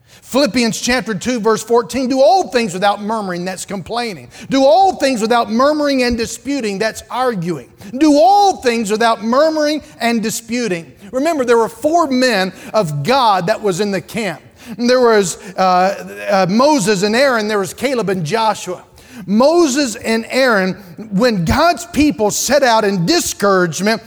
[0.06, 4.30] Philippians chapter 2, verse 14 do all things without murmuring, that's complaining.
[4.48, 7.72] Do all things without murmuring and disputing, that's arguing.
[7.98, 10.94] Do all things without murmuring and disputing.
[11.12, 14.40] Remember, there were four men of God that was in the camp.
[14.76, 18.84] There was uh, uh, Moses and Aaron, there was Caleb and Joshua.
[19.26, 20.74] Moses and Aaron,
[21.10, 24.02] when God's people set out in discouragement,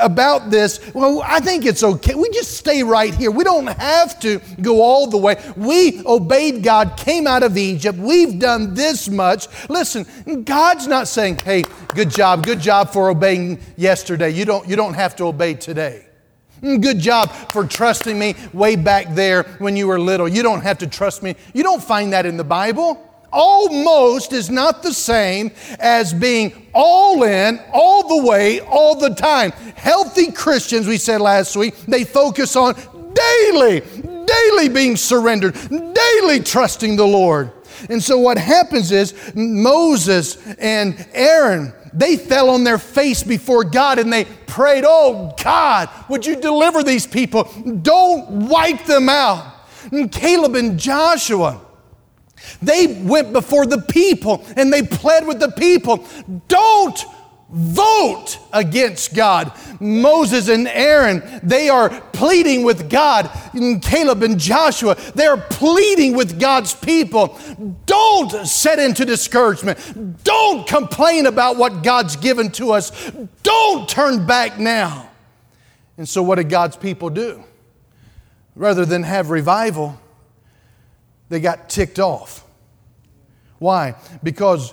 [0.00, 2.14] about this, well, I think it's okay.
[2.14, 3.30] We just stay right here.
[3.30, 5.36] We don't have to go all the way.
[5.56, 7.98] We obeyed God, came out of Egypt.
[7.98, 9.46] We've done this much.
[9.68, 14.30] Listen, God's not saying, hey, good job, good job for obeying yesterday.
[14.30, 16.07] You don't, you don't have to obey today.
[16.62, 20.28] Mm, good job for trusting me way back there when you were little.
[20.28, 21.36] You don't have to trust me.
[21.54, 23.04] You don't find that in the Bible.
[23.30, 29.50] Almost is not the same as being all in, all the way, all the time.
[29.50, 32.74] Healthy Christians, we said last week, they focus on
[33.14, 37.52] daily, daily being surrendered, daily trusting the Lord.
[37.88, 43.98] And so what happens is Moses and Aaron, they fell on their face before God
[43.98, 47.44] and they prayed, Oh God, would you deliver these people?
[47.82, 49.54] Don't wipe them out.
[49.92, 51.60] And Caleb and Joshua,
[52.62, 56.06] they went before the people and they pled with the people,
[56.48, 57.04] Don't
[57.50, 59.52] vote against God.
[59.80, 63.30] Moses and Aaron, they are pleading with God.
[63.54, 67.38] And Caleb and Joshua, they're pleading with God's people.
[67.86, 70.22] Don't set into discouragement.
[70.24, 73.10] Don't complain about what God's given to us.
[73.42, 75.10] Don't turn back now.
[75.96, 77.42] And so, what did God's people do?
[78.54, 79.98] Rather than have revival,
[81.28, 82.44] they got ticked off.
[83.58, 83.96] Why?
[84.22, 84.72] Because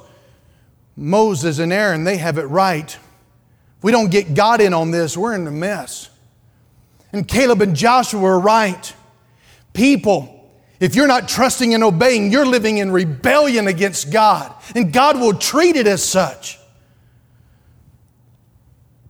[0.95, 2.89] Moses and Aaron, they have it right.
[3.77, 6.09] If we don't get God in on this, we're in a mess.
[7.11, 8.93] And Caleb and Joshua are right.
[9.73, 15.19] People, if you're not trusting and obeying, you're living in rebellion against God, and God
[15.19, 16.59] will treat it as such.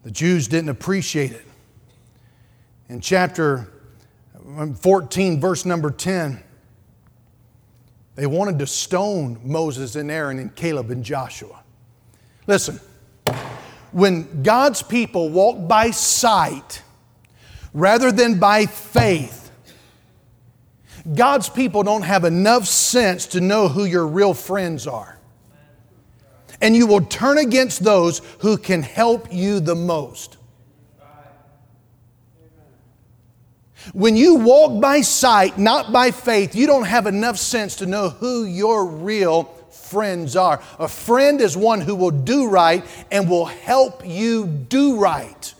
[0.04, 1.46] The Jews didn't appreciate it.
[2.90, 3.68] In chapter
[4.56, 6.44] um, 14, verse number 10,
[8.14, 11.64] they wanted to stone Moses and Aaron and Caleb and Joshua.
[12.48, 12.80] Listen,
[13.92, 16.82] when God's people walk by sight
[17.74, 19.52] rather than by faith,
[21.14, 25.20] God's people don't have enough sense to know who your real friends are.
[26.62, 30.38] And you will turn against those who can help you the most.
[33.94, 38.10] When you walk by sight, not by faith, you don't have enough sense to know
[38.10, 39.44] who your real
[39.96, 40.62] friends are.
[40.78, 45.54] A friend is one who will do right and will help you do right.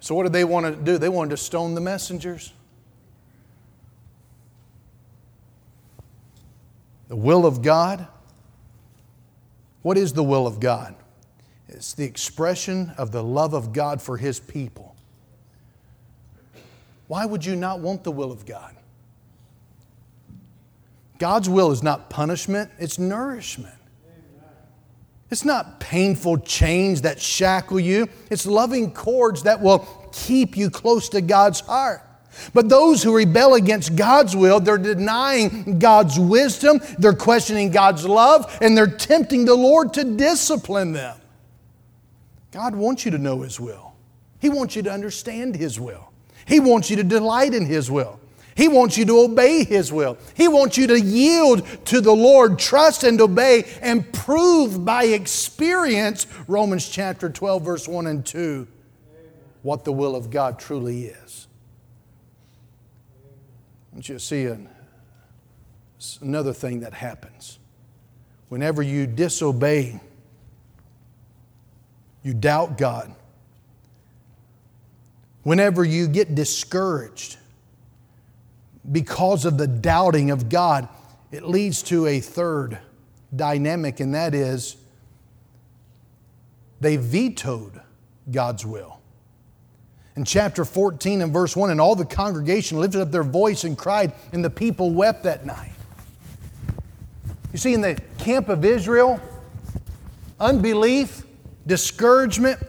[0.00, 0.96] So, what did they want to do?
[0.96, 2.54] They wanted to stone the messengers.
[7.08, 8.08] The will of God.
[9.82, 10.94] What is the will of God?
[11.68, 14.96] It's the expression of the love of God for His people.
[17.06, 18.76] Why would you not want the will of God?
[21.20, 23.74] God's will is not punishment, it's nourishment.
[25.30, 29.80] It's not painful chains that shackle you, it's loving cords that will
[30.12, 32.00] keep you close to God's heart.
[32.54, 38.56] But those who rebel against God's will, they're denying God's wisdom, they're questioning God's love,
[38.62, 41.18] and they're tempting the Lord to discipline them.
[42.50, 43.92] God wants you to know His will,
[44.40, 46.06] He wants you to understand His will.
[46.46, 48.19] He wants you to delight in His will.
[48.56, 50.18] He wants you to obey His will.
[50.34, 56.26] He wants you to yield to the Lord, trust and obey, and prove by experience,
[56.48, 58.66] Romans chapter 12, verse 1 and 2,
[59.62, 61.48] what the will of God truly is.
[63.92, 64.68] I want you to see an,
[66.20, 67.58] another thing that happens.
[68.48, 70.00] Whenever you disobey,
[72.22, 73.14] you doubt God,
[75.42, 77.38] Whenever you get discouraged
[78.90, 80.88] because of the doubting of God,
[81.30, 82.78] it leads to a third
[83.34, 84.76] dynamic, and that is
[86.80, 87.80] they vetoed
[88.30, 89.00] God's will.
[90.16, 93.76] In chapter 14 and verse 1, and all the congregation lifted up their voice and
[93.76, 95.72] cried, and the people wept that night.
[97.52, 99.20] You see, in the camp of Israel,
[100.38, 101.24] unbelief,
[101.66, 102.60] discouragement,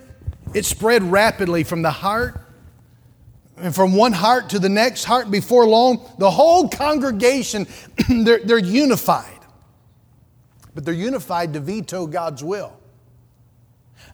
[0.53, 2.40] it spread rapidly from the heart
[3.61, 7.67] and from one heart to the next heart before long, the whole congregation,
[8.09, 9.39] they're, they're unified.
[10.73, 12.77] But they're unified to veto God's will.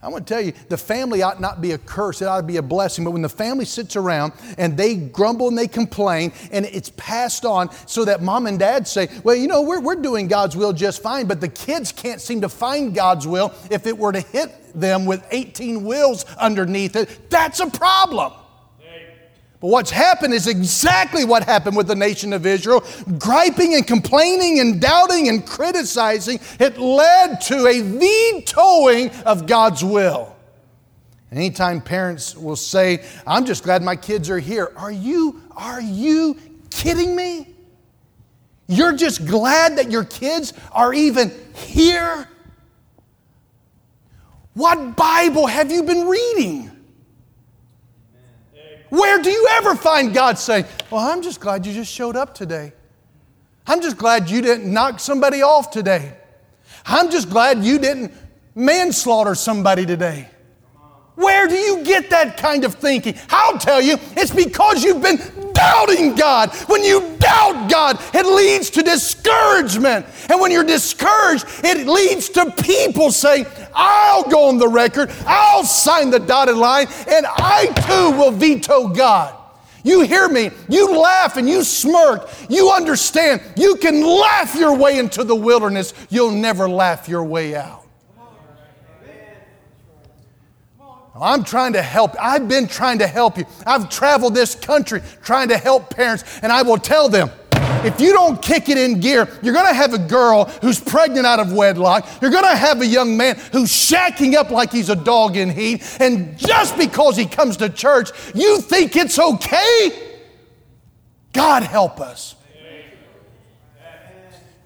[0.01, 2.43] I want to tell you, the family ought not be a curse, it ought to
[2.43, 3.03] be a blessing.
[3.03, 7.45] But when the family sits around and they grumble and they complain, and it's passed
[7.45, 10.73] on so that mom and dad say, Well, you know, we're, we're doing God's will
[10.73, 14.21] just fine, but the kids can't seem to find God's will if it were to
[14.21, 18.33] hit them with 18 wills underneath it, that's a problem.
[19.59, 22.83] But what's happened is exactly what happened with the nation of Israel.
[23.17, 30.35] Griping and complaining and doubting and criticizing, it led to a vetoing of God's will.
[31.31, 36.37] anytime parents will say, I'm just glad my kids are here, are you, are you
[36.69, 37.55] kidding me?
[38.67, 42.27] You're just glad that your kids are even here?
[44.53, 46.76] What Bible have you been reading?
[48.89, 52.33] Where do you ever find God saying, Well, I'm just glad you just showed up
[52.33, 52.73] today.
[53.65, 56.15] I'm just glad you didn't knock somebody off today.
[56.85, 58.13] I'm just glad you didn't
[58.55, 60.29] manslaughter somebody today.
[61.17, 63.15] Where do you get that kind of thinking?
[63.29, 65.17] I'll tell you, it's because you've been
[65.51, 66.53] doubting God.
[66.67, 70.05] When you doubt God, it leads to discouragement.
[70.29, 75.63] And when you're discouraged, it leads to people saying, I'll go on the record, I'll
[75.63, 79.33] sign the dotted line, and I too will veto God.
[79.83, 84.99] You hear me, you laugh and you smirk, you understand, you can laugh your way
[84.99, 87.86] into the wilderness, you'll never laugh your way out.
[91.21, 92.15] I'm trying to help.
[92.19, 93.45] I've been trying to help you.
[93.65, 97.29] I've traveled this country trying to help parents, and I will tell them
[97.83, 101.25] if you don't kick it in gear, you're going to have a girl who's pregnant
[101.25, 102.07] out of wedlock.
[102.21, 105.49] You're going to have a young man who's shacking up like he's a dog in
[105.49, 105.83] heat.
[105.99, 109.91] And just because he comes to church, you think it's okay?
[111.33, 112.35] God help us.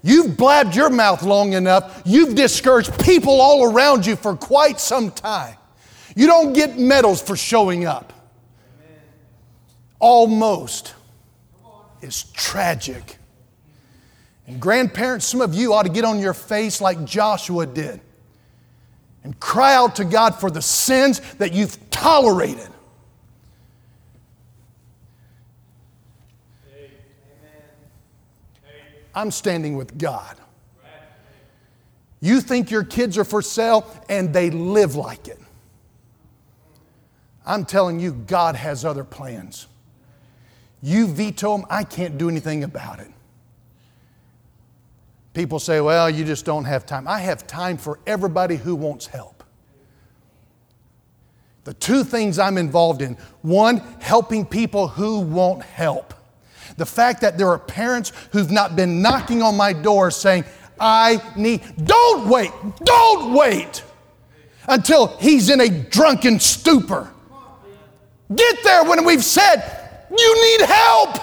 [0.04, 2.02] You've blabbed your mouth long enough.
[2.06, 5.56] You've discouraged people all around you for quite some time.
[6.16, 8.14] You don't get medals for showing up.
[9.99, 10.93] Almost
[12.01, 13.18] is tragic.
[14.47, 18.01] And grandparents, some of you ought to get on your face like Joshua did
[19.24, 22.68] and cry out to God for the sins that you've tolerated.
[29.14, 30.38] I'm standing with God.
[32.22, 35.41] You think your kids are for sale and they live like it.
[37.46, 39.68] I'm telling you, God has other plans.
[40.82, 43.12] You veto them, I can't do anything about it.
[45.34, 47.08] People say, well, you just don't have time.
[47.08, 49.44] I have time for everybody who wants help.
[51.64, 56.14] The two things I'm involved in one, helping people who want help.
[56.78, 60.44] The fact that there are parents who've not been knocking on my door saying,
[60.80, 62.52] I need, don't wait,
[62.84, 63.84] don't wait
[64.68, 67.12] until he's in a drunken stupor.
[68.36, 71.18] Get there when we've said, you need help.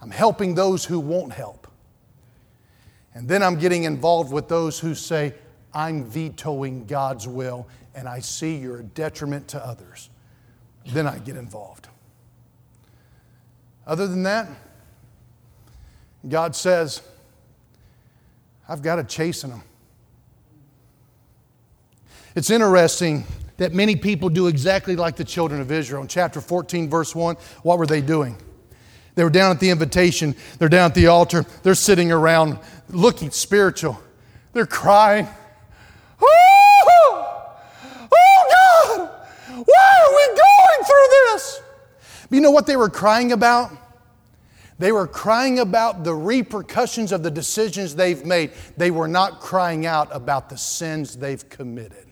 [0.00, 1.66] I'm helping those who won't help.
[3.14, 5.34] And then I'm getting involved with those who say,
[5.74, 10.08] I'm vetoing God's will and I see you're a detriment to others.
[10.86, 11.88] Then I get involved.
[13.86, 14.48] Other than that,
[16.28, 17.02] God says,
[18.68, 19.62] I've got to chasten them.
[22.34, 23.24] It's interesting
[23.56, 26.02] that many people do exactly like the children of Israel.
[26.02, 28.36] In chapter 14, verse 1, what were they doing?
[29.14, 32.58] They were down at the invitation, they're down at the altar, they're sitting around
[32.88, 34.00] looking spiritual.
[34.52, 35.26] They're crying.
[36.22, 37.46] Oh,
[38.12, 39.10] oh God,
[39.66, 41.60] why are we going through this?
[42.28, 43.72] But you know what they were crying about?
[44.78, 48.52] They were crying about the repercussions of the decisions they've made.
[48.76, 52.07] They were not crying out about the sins they've committed.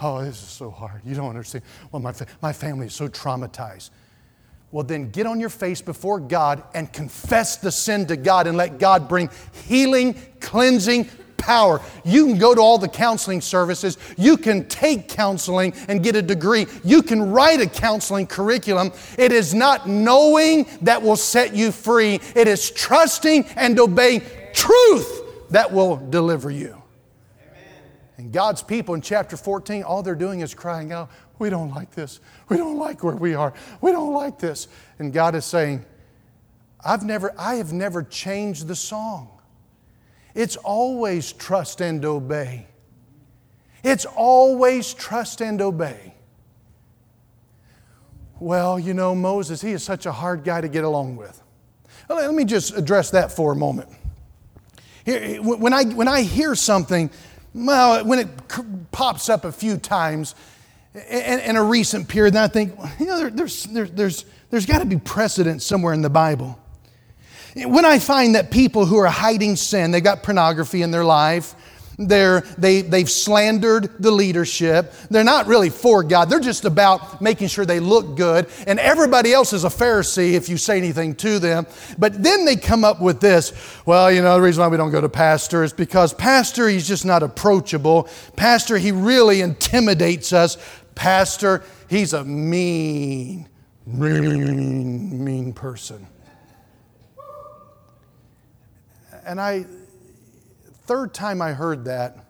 [0.00, 1.00] Oh, this is so hard.
[1.04, 1.64] You don't understand.
[1.90, 3.90] Well, my, fa- my family is so traumatized.
[4.70, 8.56] Well, then get on your face before God and confess the sin to God and
[8.56, 9.30] let God bring
[9.66, 11.80] healing, cleansing power.
[12.04, 13.96] You can go to all the counseling services.
[14.18, 16.66] You can take counseling and get a degree.
[16.84, 18.92] You can write a counseling curriculum.
[19.16, 24.22] It is not knowing that will set you free, it is trusting and obeying
[24.52, 26.77] truth that will deliver you.
[28.18, 31.08] And God's people in chapter 14, all they're doing is crying out,
[31.38, 32.20] We don't like this.
[32.48, 33.54] We don't like where we are.
[33.80, 34.66] We don't like this.
[34.98, 35.84] And God is saying,
[36.84, 39.30] I've never, I have never changed the song.
[40.34, 42.66] It's always trust and obey.
[43.84, 46.14] It's always trust and obey.
[48.40, 51.40] Well, you know, Moses, he is such a hard guy to get along with.
[52.08, 53.88] Let me just address that for a moment.
[55.04, 57.10] Here, when, I, when I hear something
[57.54, 58.28] well, when it
[58.92, 60.34] pops up a few times
[60.94, 64.78] in, a recent period, then I think, you know, there, there's, there, there's, there's got
[64.78, 66.58] to be precedent somewhere in the Bible.
[67.56, 71.54] When I find that people who are hiding sin, they got pornography in their life,
[71.98, 74.92] they're, they, they've slandered the leadership.
[75.10, 76.30] They're not really for God.
[76.30, 78.48] They're just about making sure they look good.
[78.68, 81.66] And everybody else is a Pharisee if you say anything to them.
[81.98, 83.52] But then they come up with this
[83.84, 86.86] well, you know, the reason why we don't go to pastor is because pastor, he's
[86.86, 88.08] just not approachable.
[88.36, 90.56] Pastor, he really intimidates us.
[90.94, 93.48] Pastor, he's a mean,
[93.86, 96.06] mean, mean person.
[99.24, 99.66] And I,
[100.88, 102.24] third time I heard that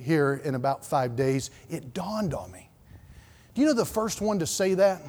[0.00, 2.70] here in about five days, it dawned on me.
[3.54, 5.02] Do you know the first one to say that?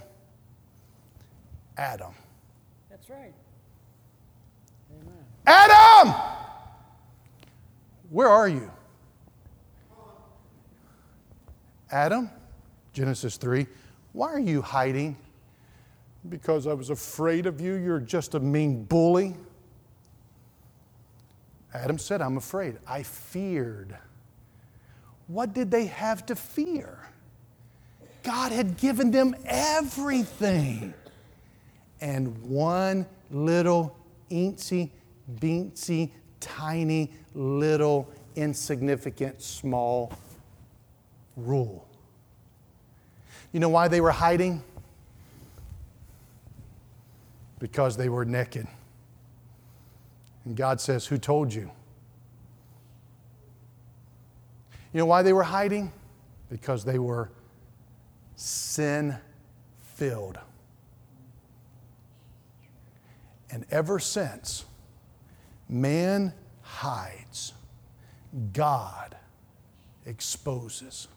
[1.78, 2.14] Adam.
[2.90, 3.34] That's right.
[4.92, 5.14] Amen.
[5.48, 6.14] Adam!
[8.10, 8.70] Where are you?
[11.90, 12.30] Adam,
[12.92, 13.66] Genesis 3,
[14.12, 15.16] why are you hiding?
[16.28, 17.76] Because I was afraid of you.
[17.76, 19.38] You're just a mean bully.
[21.74, 22.78] Adam said, I'm afraid.
[22.88, 23.96] I feared.
[25.28, 26.98] What did they have to fear?
[28.24, 30.94] God had given them everything.
[32.02, 33.96] And one little
[34.32, 34.90] eensy,
[35.40, 40.14] beensy, tiny, little, insignificant, small
[41.36, 41.88] rule.
[43.52, 44.64] You know why they were hiding?
[47.60, 48.68] Because they were naked.
[50.50, 51.70] And God says, Who told you?
[54.92, 55.94] You know why they were hiding?
[56.50, 57.30] Because they were
[58.36, 59.16] sin
[59.94, 60.40] filled.
[63.52, 64.66] And ever since,
[65.70, 66.34] man
[66.64, 67.54] hides,
[68.52, 69.16] God
[70.08, 71.08] exposes.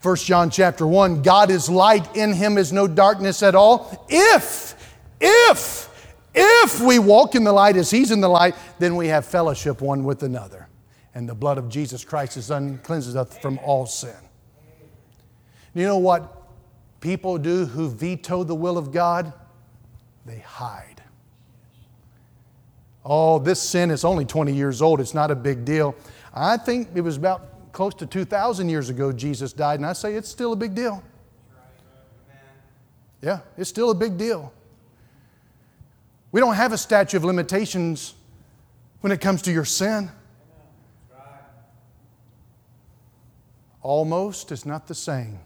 [0.00, 4.06] 1 John chapter 1 God is light, in him is no darkness at all.
[4.08, 5.90] If, if,
[6.36, 9.80] if we walk in the light as he's in the light, then we have fellowship
[9.80, 10.68] one with another.
[11.14, 14.14] And the blood of Jesus Christ is un- cleanses us from all sin.
[15.72, 16.42] You know what
[17.00, 19.32] people do who veto the will of God?
[20.26, 21.02] They hide.
[23.04, 25.00] Oh, this sin is only 20 years old.
[25.00, 25.94] It's not a big deal.
[26.34, 30.14] I think it was about close to 2,000 years ago Jesus died, and I say
[30.14, 31.02] it's still a big deal.
[33.22, 34.52] Yeah, it's still a big deal.
[36.36, 38.12] We don't have a statute of limitations
[39.00, 40.10] when it comes to your sin.
[43.80, 45.38] Almost is not the same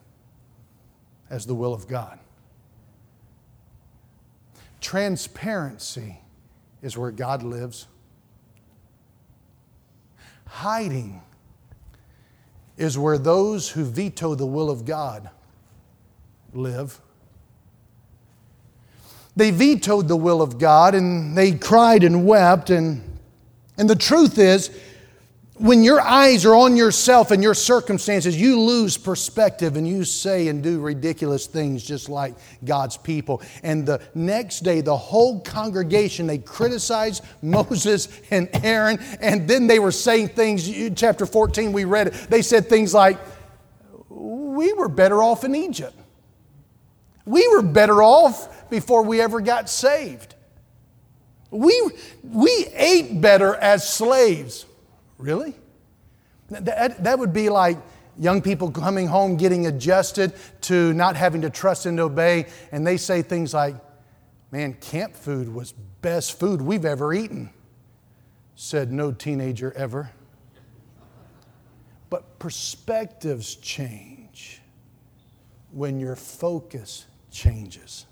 [1.30, 2.18] as the will of God.
[4.80, 6.18] Transparency
[6.82, 7.86] is where God lives.
[10.45, 11.22] Hiding
[12.76, 15.30] is where those who veto the will of God
[16.53, 17.01] live.
[19.37, 22.70] They vetoed the will of God and they cried and wept.
[22.70, 23.18] And,
[23.78, 24.70] and the truth is,
[25.61, 30.49] when your eyes are on yourself and your circumstances, you lose perspective and you say
[30.49, 33.43] and do ridiculous things just like God's people.
[33.62, 39.78] And the next day, the whole congregation, they criticized Moses and Aaron, and then they
[39.78, 40.66] were saying things,
[40.99, 43.18] chapter 14, we read it, they said things like,
[44.09, 45.95] We were better off in Egypt.
[47.25, 50.35] We were better off before we ever got saved.
[51.51, 51.81] We,
[52.23, 54.66] we ate better as slaves.
[55.18, 55.55] Really?
[56.49, 57.79] That, that would be like
[58.18, 62.97] young people coming home getting adjusted to not having to trust and obey, and they
[62.97, 63.77] say things like,
[64.53, 67.51] Man, camp food was best food we've ever eaten,
[68.57, 70.11] said no teenager ever.
[72.09, 74.61] But perspectives change
[75.71, 78.07] when your focus changes.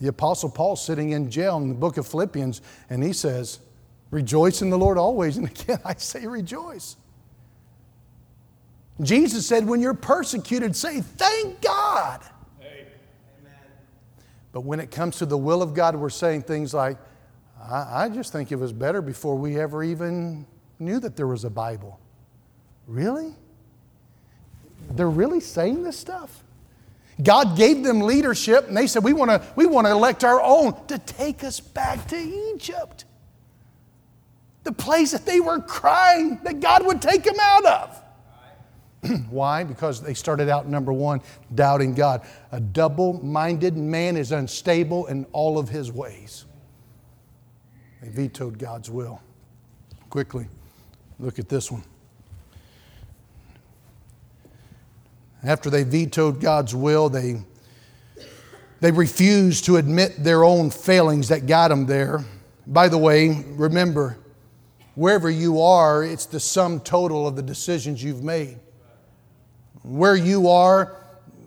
[0.00, 3.60] The Apostle Paul sitting in jail in the book of Philippians, and he says,
[4.10, 5.36] Rejoice in the Lord always.
[5.38, 6.96] And again, I say rejoice.
[9.00, 12.20] Jesus said, when you're persecuted, say, Thank God.
[12.60, 12.86] Amen.
[14.52, 16.98] But when it comes to the will of God, we're saying things like,
[17.62, 20.46] I, I just think it was better before we ever even
[20.78, 22.00] knew that there was a Bible.
[22.86, 23.34] Really?
[24.90, 26.42] They're really saying this stuff?
[27.22, 30.40] God gave them leadership, and they said, We want to we want to elect our
[30.40, 33.04] own to take us back to Egypt
[34.64, 38.02] the place that they were crying that God would take them out of.
[39.30, 39.64] Why?
[39.64, 41.20] Because they started out, number one,
[41.54, 42.22] doubting God.
[42.52, 46.46] A double minded man is unstable in all of his ways.
[48.00, 49.20] They vetoed God's will.
[50.10, 50.46] Quickly,
[51.18, 51.82] look at this one.
[55.44, 57.42] After they vetoed God's will, they,
[58.80, 62.24] they refused to admit their own failings that got them there.
[62.66, 64.18] By the way, remember,
[64.94, 68.58] Wherever you are, it's the sum total of the decisions you've made.
[69.82, 70.96] Where you are,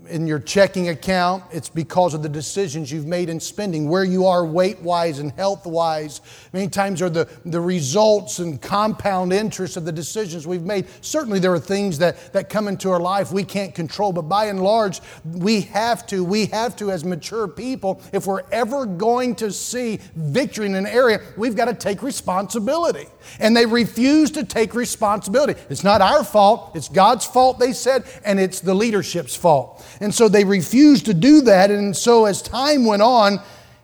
[0.08, 3.89] in your checking account, it's because of the decisions you've made in spending.
[3.89, 6.22] Where you are weight wise and health wise,
[6.53, 10.86] many times are the, the results and compound interest of the decisions we've made.
[11.01, 14.45] Certainly, there are things that, that come into our life we can't control, but by
[14.45, 16.24] and large, we have to.
[16.24, 20.88] We have to, as mature people, if we're ever going to see victory in an
[20.88, 23.08] area, we've got to take responsibility.
[23.39, 25.60] And they refuse to take responsibility.
[25.70, 29.86] It's not our fault, it's God's fault, they said, and it's the leadership's fault.
[30.00, 31.72] And so they refused to do that.
[31.72, 33.39] And so as time went on,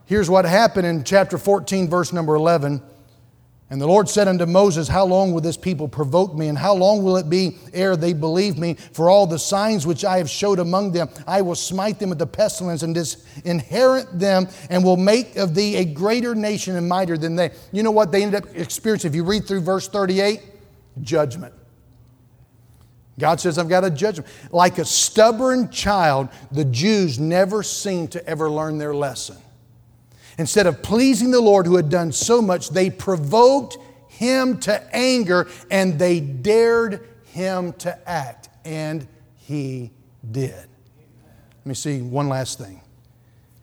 [0.06, 2.82] here's what happened in chapter 14, verse number 11.
[3.72, 6.50] And the Lord said unto Moses, How long will this people provoke me?
[6.50, 8.74] And how long will it be ere they believe me?
[8.74, 12.20] For all the signs which I have showed among them, I will smite them with
[12.20, 17.16] the pestilence and disinherit them, and will make of thee a greater nation and mightier
[17.16, 17.52] than they.
[17.72, 19.10] You know what they ended up experiencing?
[19.10, 20.42] If you read through verse 38,
[21.02, 21.54] judgment.
[23.20, 24.30] God says, I've got a judgment.
[24.52, 29.38] Like a stubborn child, the Jews never seem to ever learn their lesson.
[30.38, 35.48] Instead of pleasing the Lord who had done so much, they provoked him to anger
[35.70, 38.50] and they dared him to act.
[38.66, 39.08] And
[39.38, 39.92] he
[40.32, 40.54] did.
[40.54, 42.82] Let me see one last thing.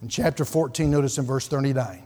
[0.03, 2.05] In chapter 14, notice in verse 39.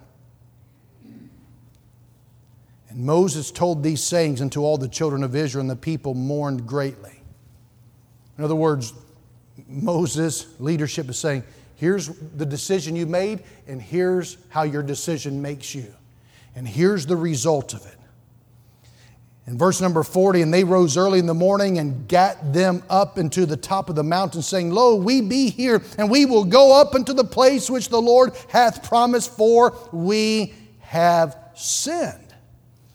[2.88, 6.66] And Moses told these sayings unto all the children of Israel, and the people mourned
[6.66, 7.11] greatly.
[8.42, 8.92] In other words,
[9.68, 11.44] Moses' leadership is saying,
[11.76, 15.86] Here's the decision you made, and here's how your decision makes you.
[16.56, 17.96] And here's the result of it.
[19.46, 23.16] In verse number 40, and they rose early in the morning and gat them up
[23.16, 26.80] into the top of the mountain, saying, Lo, we be here, and we will go
[26.80, 32.31] up into the place which the Lord hath promised, for we have sinned.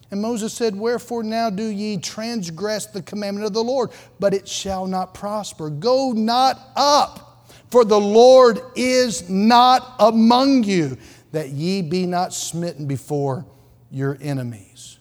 [0.09, 3.91] And Moses said, Wherefore now do ye transgress the commandment of the Lord?
[4.19, 5.69] But it shall not prosper.
[5.69, 7.27] Go not up
[7.69, 10.97] for the Lord is not among you,
[11.31, 13.45] that ye be not smitten before
[13.91, 14.99] your enemies.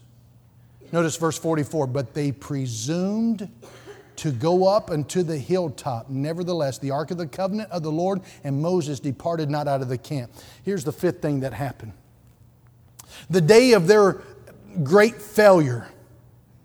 [0.93, 3.49] Notice verse 44 But they presumed
[4.17, 6.09] to go up unto the hilltop.
[6.09, 9.89] Nevertheless, the ark of the covenant of the Lord and Moses departed not out of
[9.89, 10.33] the camp.
[10.63, 11.93] Here's the fifth thing that happened.
[13.31, 14.23] The day of their
[14.85, 15.89] great failure,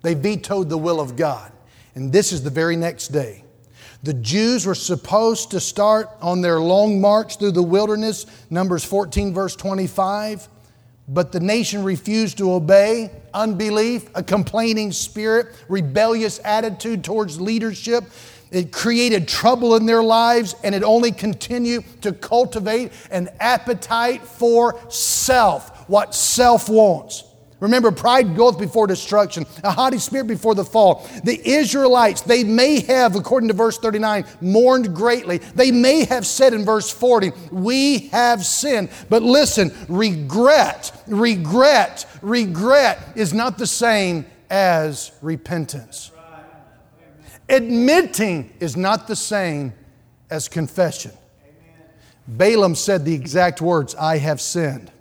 [0.01, 1.51] they vetoed the will of God.
[1.95, 3.43] And this is the very next day.
[4.03, 9.32] The Jews were supposed to start on their long march through the wilderness, Numbers 14,
[9.32, 10.47] verse 25,
[11.07, 13.12] but the nation refused to obey.
[13.34, 18.05] Unbelief, a complaining spirit, rebellious attitude towards leadership.
[18.49, 24.80] It created trouble in their lives and it only continued to cultivate an appetite for
[24.89, 27.24] self, what self wants.
[27.62, 31.07] Remember, pride goeth before destruction, a haughty spirit before the fall.
[31.24, 35.38] The Israelites, they may have, according to verse 39, mourned greatly.
[35.38, 38.89] They may have said in verse 40, We have sinned.
[39.09, 46.12] But listen, regret, regret, regret is not the same as repentance.
[47.47, 49.74] Admitting is not the same
[50.32, 51.12] as confession.
[52.28, 54.91] Balaam said the exact words, I have sinned.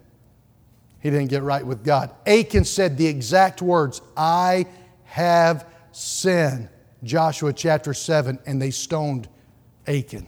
[1.00, 2.10] He didn't get right with God.
[2.26, 4.66] Achan said the exact words, I
[5.04, 6.68] have sinned.
[7.02, 9.28] Joshua chapter 7, and they stoned
[9.86, 10.26] Achan.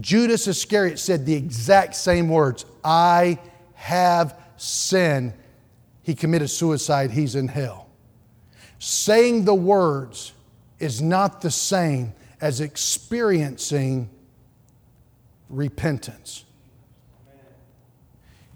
[0.00, 3.38] Judas Iscariot said the exact same words, I
[3.74, 5.32] have sinned.
[6.02, 7.88] He committed suicide, he's in hell.
[8.78, 10.32] Saying the words
[10.78, 14.10] is not the same as experiencing
[15.48, 16.44] repentance.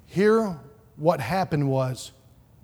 [0.06, 0.58] Here
[0.96, 2.12] what happened was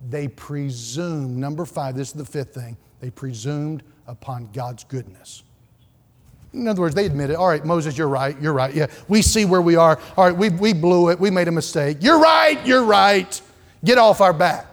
[0.08, 5.42] they presumed, number five, this is the fifth thing, they presumed upon God's goodness.
[6.52, 8.74] In other words, they admitted, all right, Moses, you're right, you're right.
[8.74, 9.98] Yeah, we see where we are.
[10.16, 11.98] All right, we, we blew it, we made a mistake.
[12.00, 13.40] You're right, you're right.
[13.84, 14.66] Get off our back.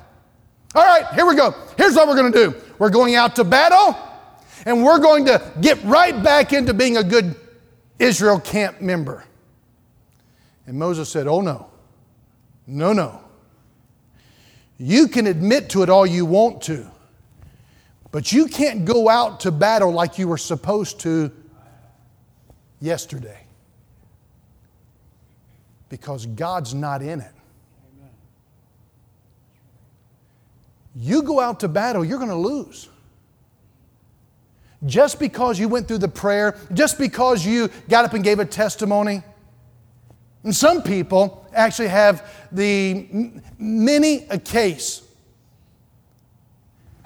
[0.74, 1.54] All right, here we go.
[1.78, 3.96] Here's what we're going to do we're going out to battle,
[4.66, 7.36] and we're going to get right back into being a good
[8.00, 9.24] Israel camp member.
[10.68, 11.70] And Moses said, oh no,
[12.68, 13.25] no, no.
[14.78, 16.86] You can admit to it all you want to,
[18.12, 21.32] but you can't go out to battle like you were supposed to
[22.82, 23.46] yesterday
[25.90, 27.32] because God's not in it.
[30.96, 32.90] You go out to battle, you're going to lose.
[34.86, 38.46] Just because you went through the prayer, just because you got up and gave a
[38.46, 39.24] testimony,
[40.46, 45.02] and some people actually have the many a case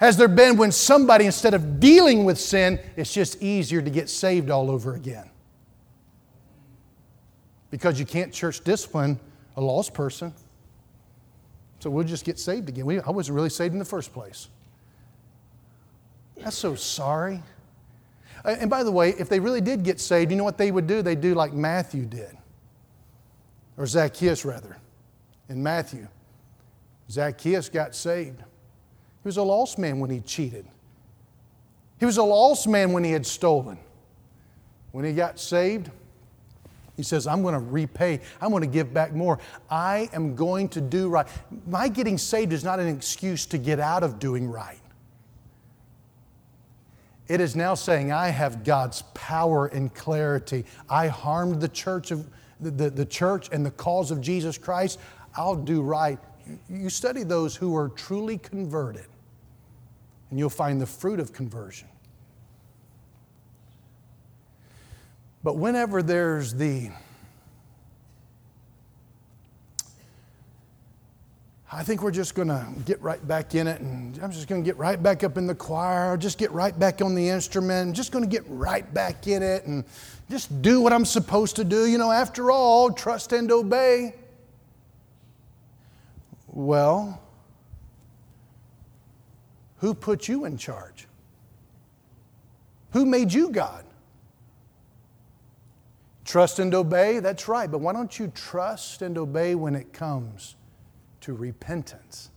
[0.00, 4.08] has there been when somebody, instead of dealing with sin, it's just easier to get
[4.08, 5.28] saved all over again?
[7.70, 9.20] Because you can't church discipline
[9.56, 10.32] a lost person.
[11.80, 12.86] So we'll just get saved again.
[12.86, 14.48] We, I wasn't really saved in the first place.
[16.38, 17.42] That's so sorry.
[18.42, 20.70] Uh, and by the way, if they really did get saved, you know what they
[20.70, 21.02] would do?
[21.02, 22.38] They'd do like Matthew did
[23.80, 24.76] or Zacchaeus rather,
[25.48, 26.06] in Matthew.
[27.10, 28.38] Zacchaeus got saved.
[28.38, 30.66] He was a lost man when he cheated.
[31.98, 33.78] He was a lost man when he had stolen.
[34.92, 35.90] When he got saved,
[36.94, 38.20] he says, I'm going to repay.
[38.38, 39.38] I'm going to give back more.
[39.70, 41.26] I am going to do right.
[41.66, 44.80] My getting saved is not an excuse to get out of doing right.
[47.28, 50.66] It is now saying, I have God's power and clarity.
[50.90, 52.28] I harmed the church of
[52.60, 54.98] the, the, the church and the cause of Jesus Christ,
[55.36, 56.18] I'll do right.
[56.68, 59.06] You study those who are truly converted,
[60.30, 61.88] and you'll find the fruit of conversion.
[65.42, 66.90] But whenever there's the
[71.72, 74.60] I think we're just going to get right back in it, and I'm just going
[74.60, 77.94] to get right back up in the choir, just get right back on the instrument,
[77.94, 79.84] just going to get right back in it, and
[80.30, 81.86] just do what I'm supposed to do.
[81.86, 84.14] You know, after all, trust and obey.
[86.46, 87.20] Well,
[89.78, 91.08] who put you in charge?
[92.92, 93.84] Who made you God?
[96.24, 100.54] Trust and obey, that's right, but why don't you trust and obey when it comes
[101.22, 102.30] to repentance?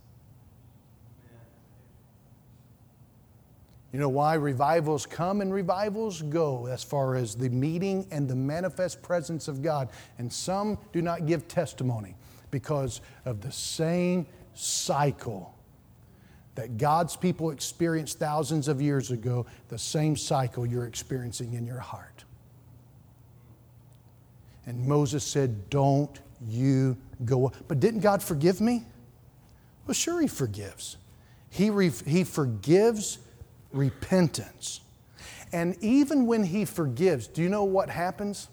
[3.94, 8.34] You know why revivals come and revivals go as far as the meeting and the
[8.34, 9.88] manifest presence of God.
[10.18, 12.16] And some do not give testimony
[12.50, 15.54] because of the same cycle
[16.56, 21.78] that God's people experienced thousands of years ago, the same cycle you're experiencing in your
[21.78, 22.24] heart.
[24.66, 27.52] And Moses said, Don't you go.
[27.68, 28.86] But didn't God forgive me?
[29.86, 30.96] Well, sure, He forgives.
[31.48, 33.18] He, re- he forgives
[33.74, 34.80] repentance.
[35.52, 38.48] And even when He forgives, do you know what happens?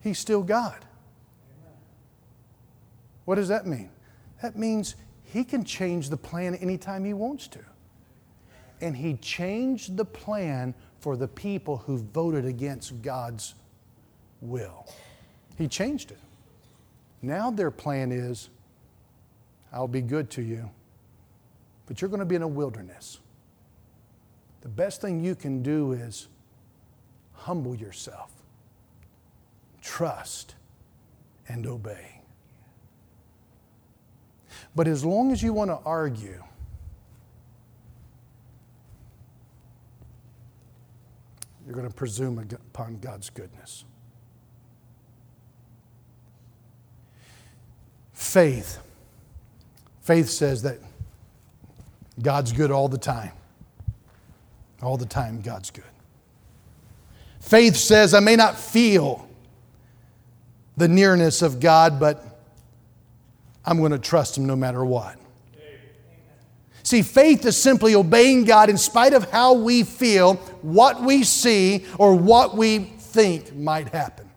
[0.00, 0.84] He's still God.
[3.24, 3.90] What does that mean?
[4.42, 4.94] That means
[5.24, 7.60] He can change the plan anytime He wants to.
[8.80, 13.54] And He changed the plan for the people who voted against God's
[14.40, 14.86] will.
[15.56, 16.18] He changed it.
[17.20, 18.48] Now their plan is
[19.72, 20.70] I'll be good to you,
[21.86, 23.18] but you're going to be in a wilderness
[24.60, 26.28] the best thing you can do is
[27.32, 28.30] humble yourself,
[29.80, 30.54] trust,
[31.48, 32.20] and obey.
[34.74, 36.42] But as long as you want to argue,
[41.64, 43.84] you're going to presume upon God's goodness.
[48.12, 48.78] Faith.
[50.00, 50.78] Faith says that
[52.20, 53.32] God's good all the time.
[54.82, 55.84] All the time, God's good.
[57.40, 59.28] Faith says, I may not feel
[60.76, 62.24] the nearness of God, but
[63.64, 65.16] I'm going to trust Him no matter what.
[66.82, 71.84] See, faith is simply obeying God in spite of how we feel, what we see,
[71.98, 74.30] or what we think might happen.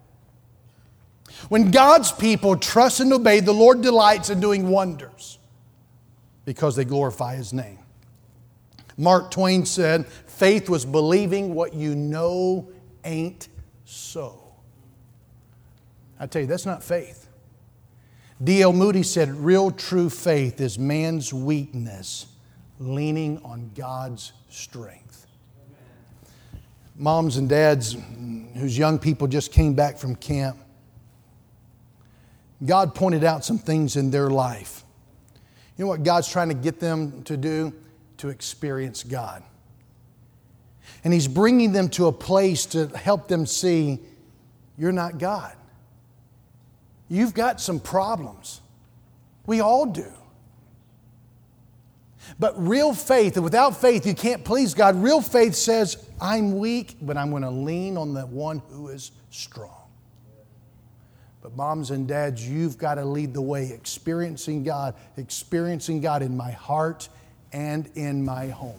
[1.47, 5.37] When God's people trust and obey, the Lord delights in doing wonders
[6.43, 7.79] because they glorify His name.
[8.97, 10.05] Mark Twain said,
[10.41, 12.67] Faith was believing what you know
[13.05, 13.47] ain't
[13.85, 14.41] so.
[16.19, 17.27] I tell you, that's not faith.
[18.43, 18.73] D.L.
[18.73, 22.25] Moody said, Real true faith is man's weakness
[22.79, 25.27] leaning on God's strength.
[26.95, 27.95] Moms and dads
[28.55, 30.57] whose young people just came back from camp,
[32.65, 34.85] God pointed out some things in their life.
[35.77, 37.73] You know what God's trying to get them to do?
[38.17, 39.43] To experience God.
[41.03, 43.99] And He's bringing them to a place to help them see
[44.77, 45.55] you're not God.
[47.07, 48.61] You've got some problems.
[49.45, 50.11] We all do.
[52.39, 54.95] But real faith, and without faith, you can't please God.
[54.95, 59.11] Real faith says, I'm weak, but I'm going to lean on the one who is
[59.29, 59.81] strong.
[61.41, 66.37] But moms and dads, you've got to lead the way, experiencing God, experiencing God in
[66.37, 67.09] my heart
[67.51, 68.75] and in my home.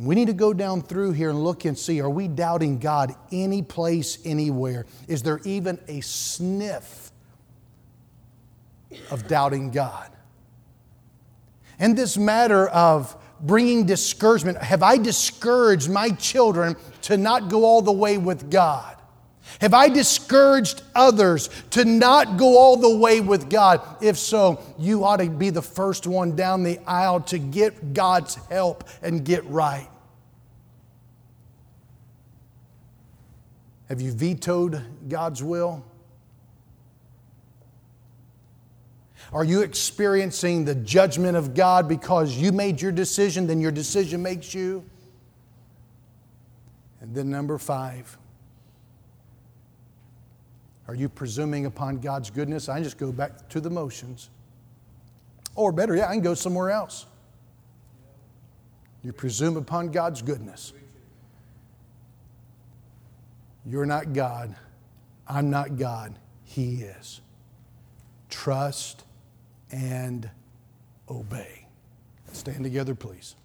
[0.00, 2.78] And we need to go down through here and look and see are we doubting
[2.78, 4.86] God any place, anywhere?
[5.08, 7.12] Is there even a sniff
[9.10, 10.10] of doubting God?
[11.78, 17.82] And this matter of bringing discouragement, have I discouraged my children to not go all
[17.82, 18.96] the way with God?
[19.60, 23.82] Have I discouraged others to not go all the way with God?
[24.00, 28.36] If so, you ought to be the first one down the aisle to get God's
[28.48, 29.88] help and get right.
[33.90, 35.84] Have you vetoed God's will?
[39.32, 44.22] Are you experiencing the judgment of God because you made your decision, then your decision
[44.22, 44.84] makes you?
[47.00, 48.16] And then, number five,
[50.90, 52.68] are you presuming upon God's goodness?
[52.68, 54.28] I just go back to the motions.
[55.54, 57.06] Or better yet, I can go somewhere else.
[59.04, 60.72] You presume upon God's goodness.
[63.64, 64.56] You're not God.
[65.28, 66.18] I'm not God.
[66.42, 67.20] He is.
[68.28, 69.04] Trust
[69.70, 70.28] and
[71.08, 71.68] obey.
[72.32, 73.36] Stand together, please.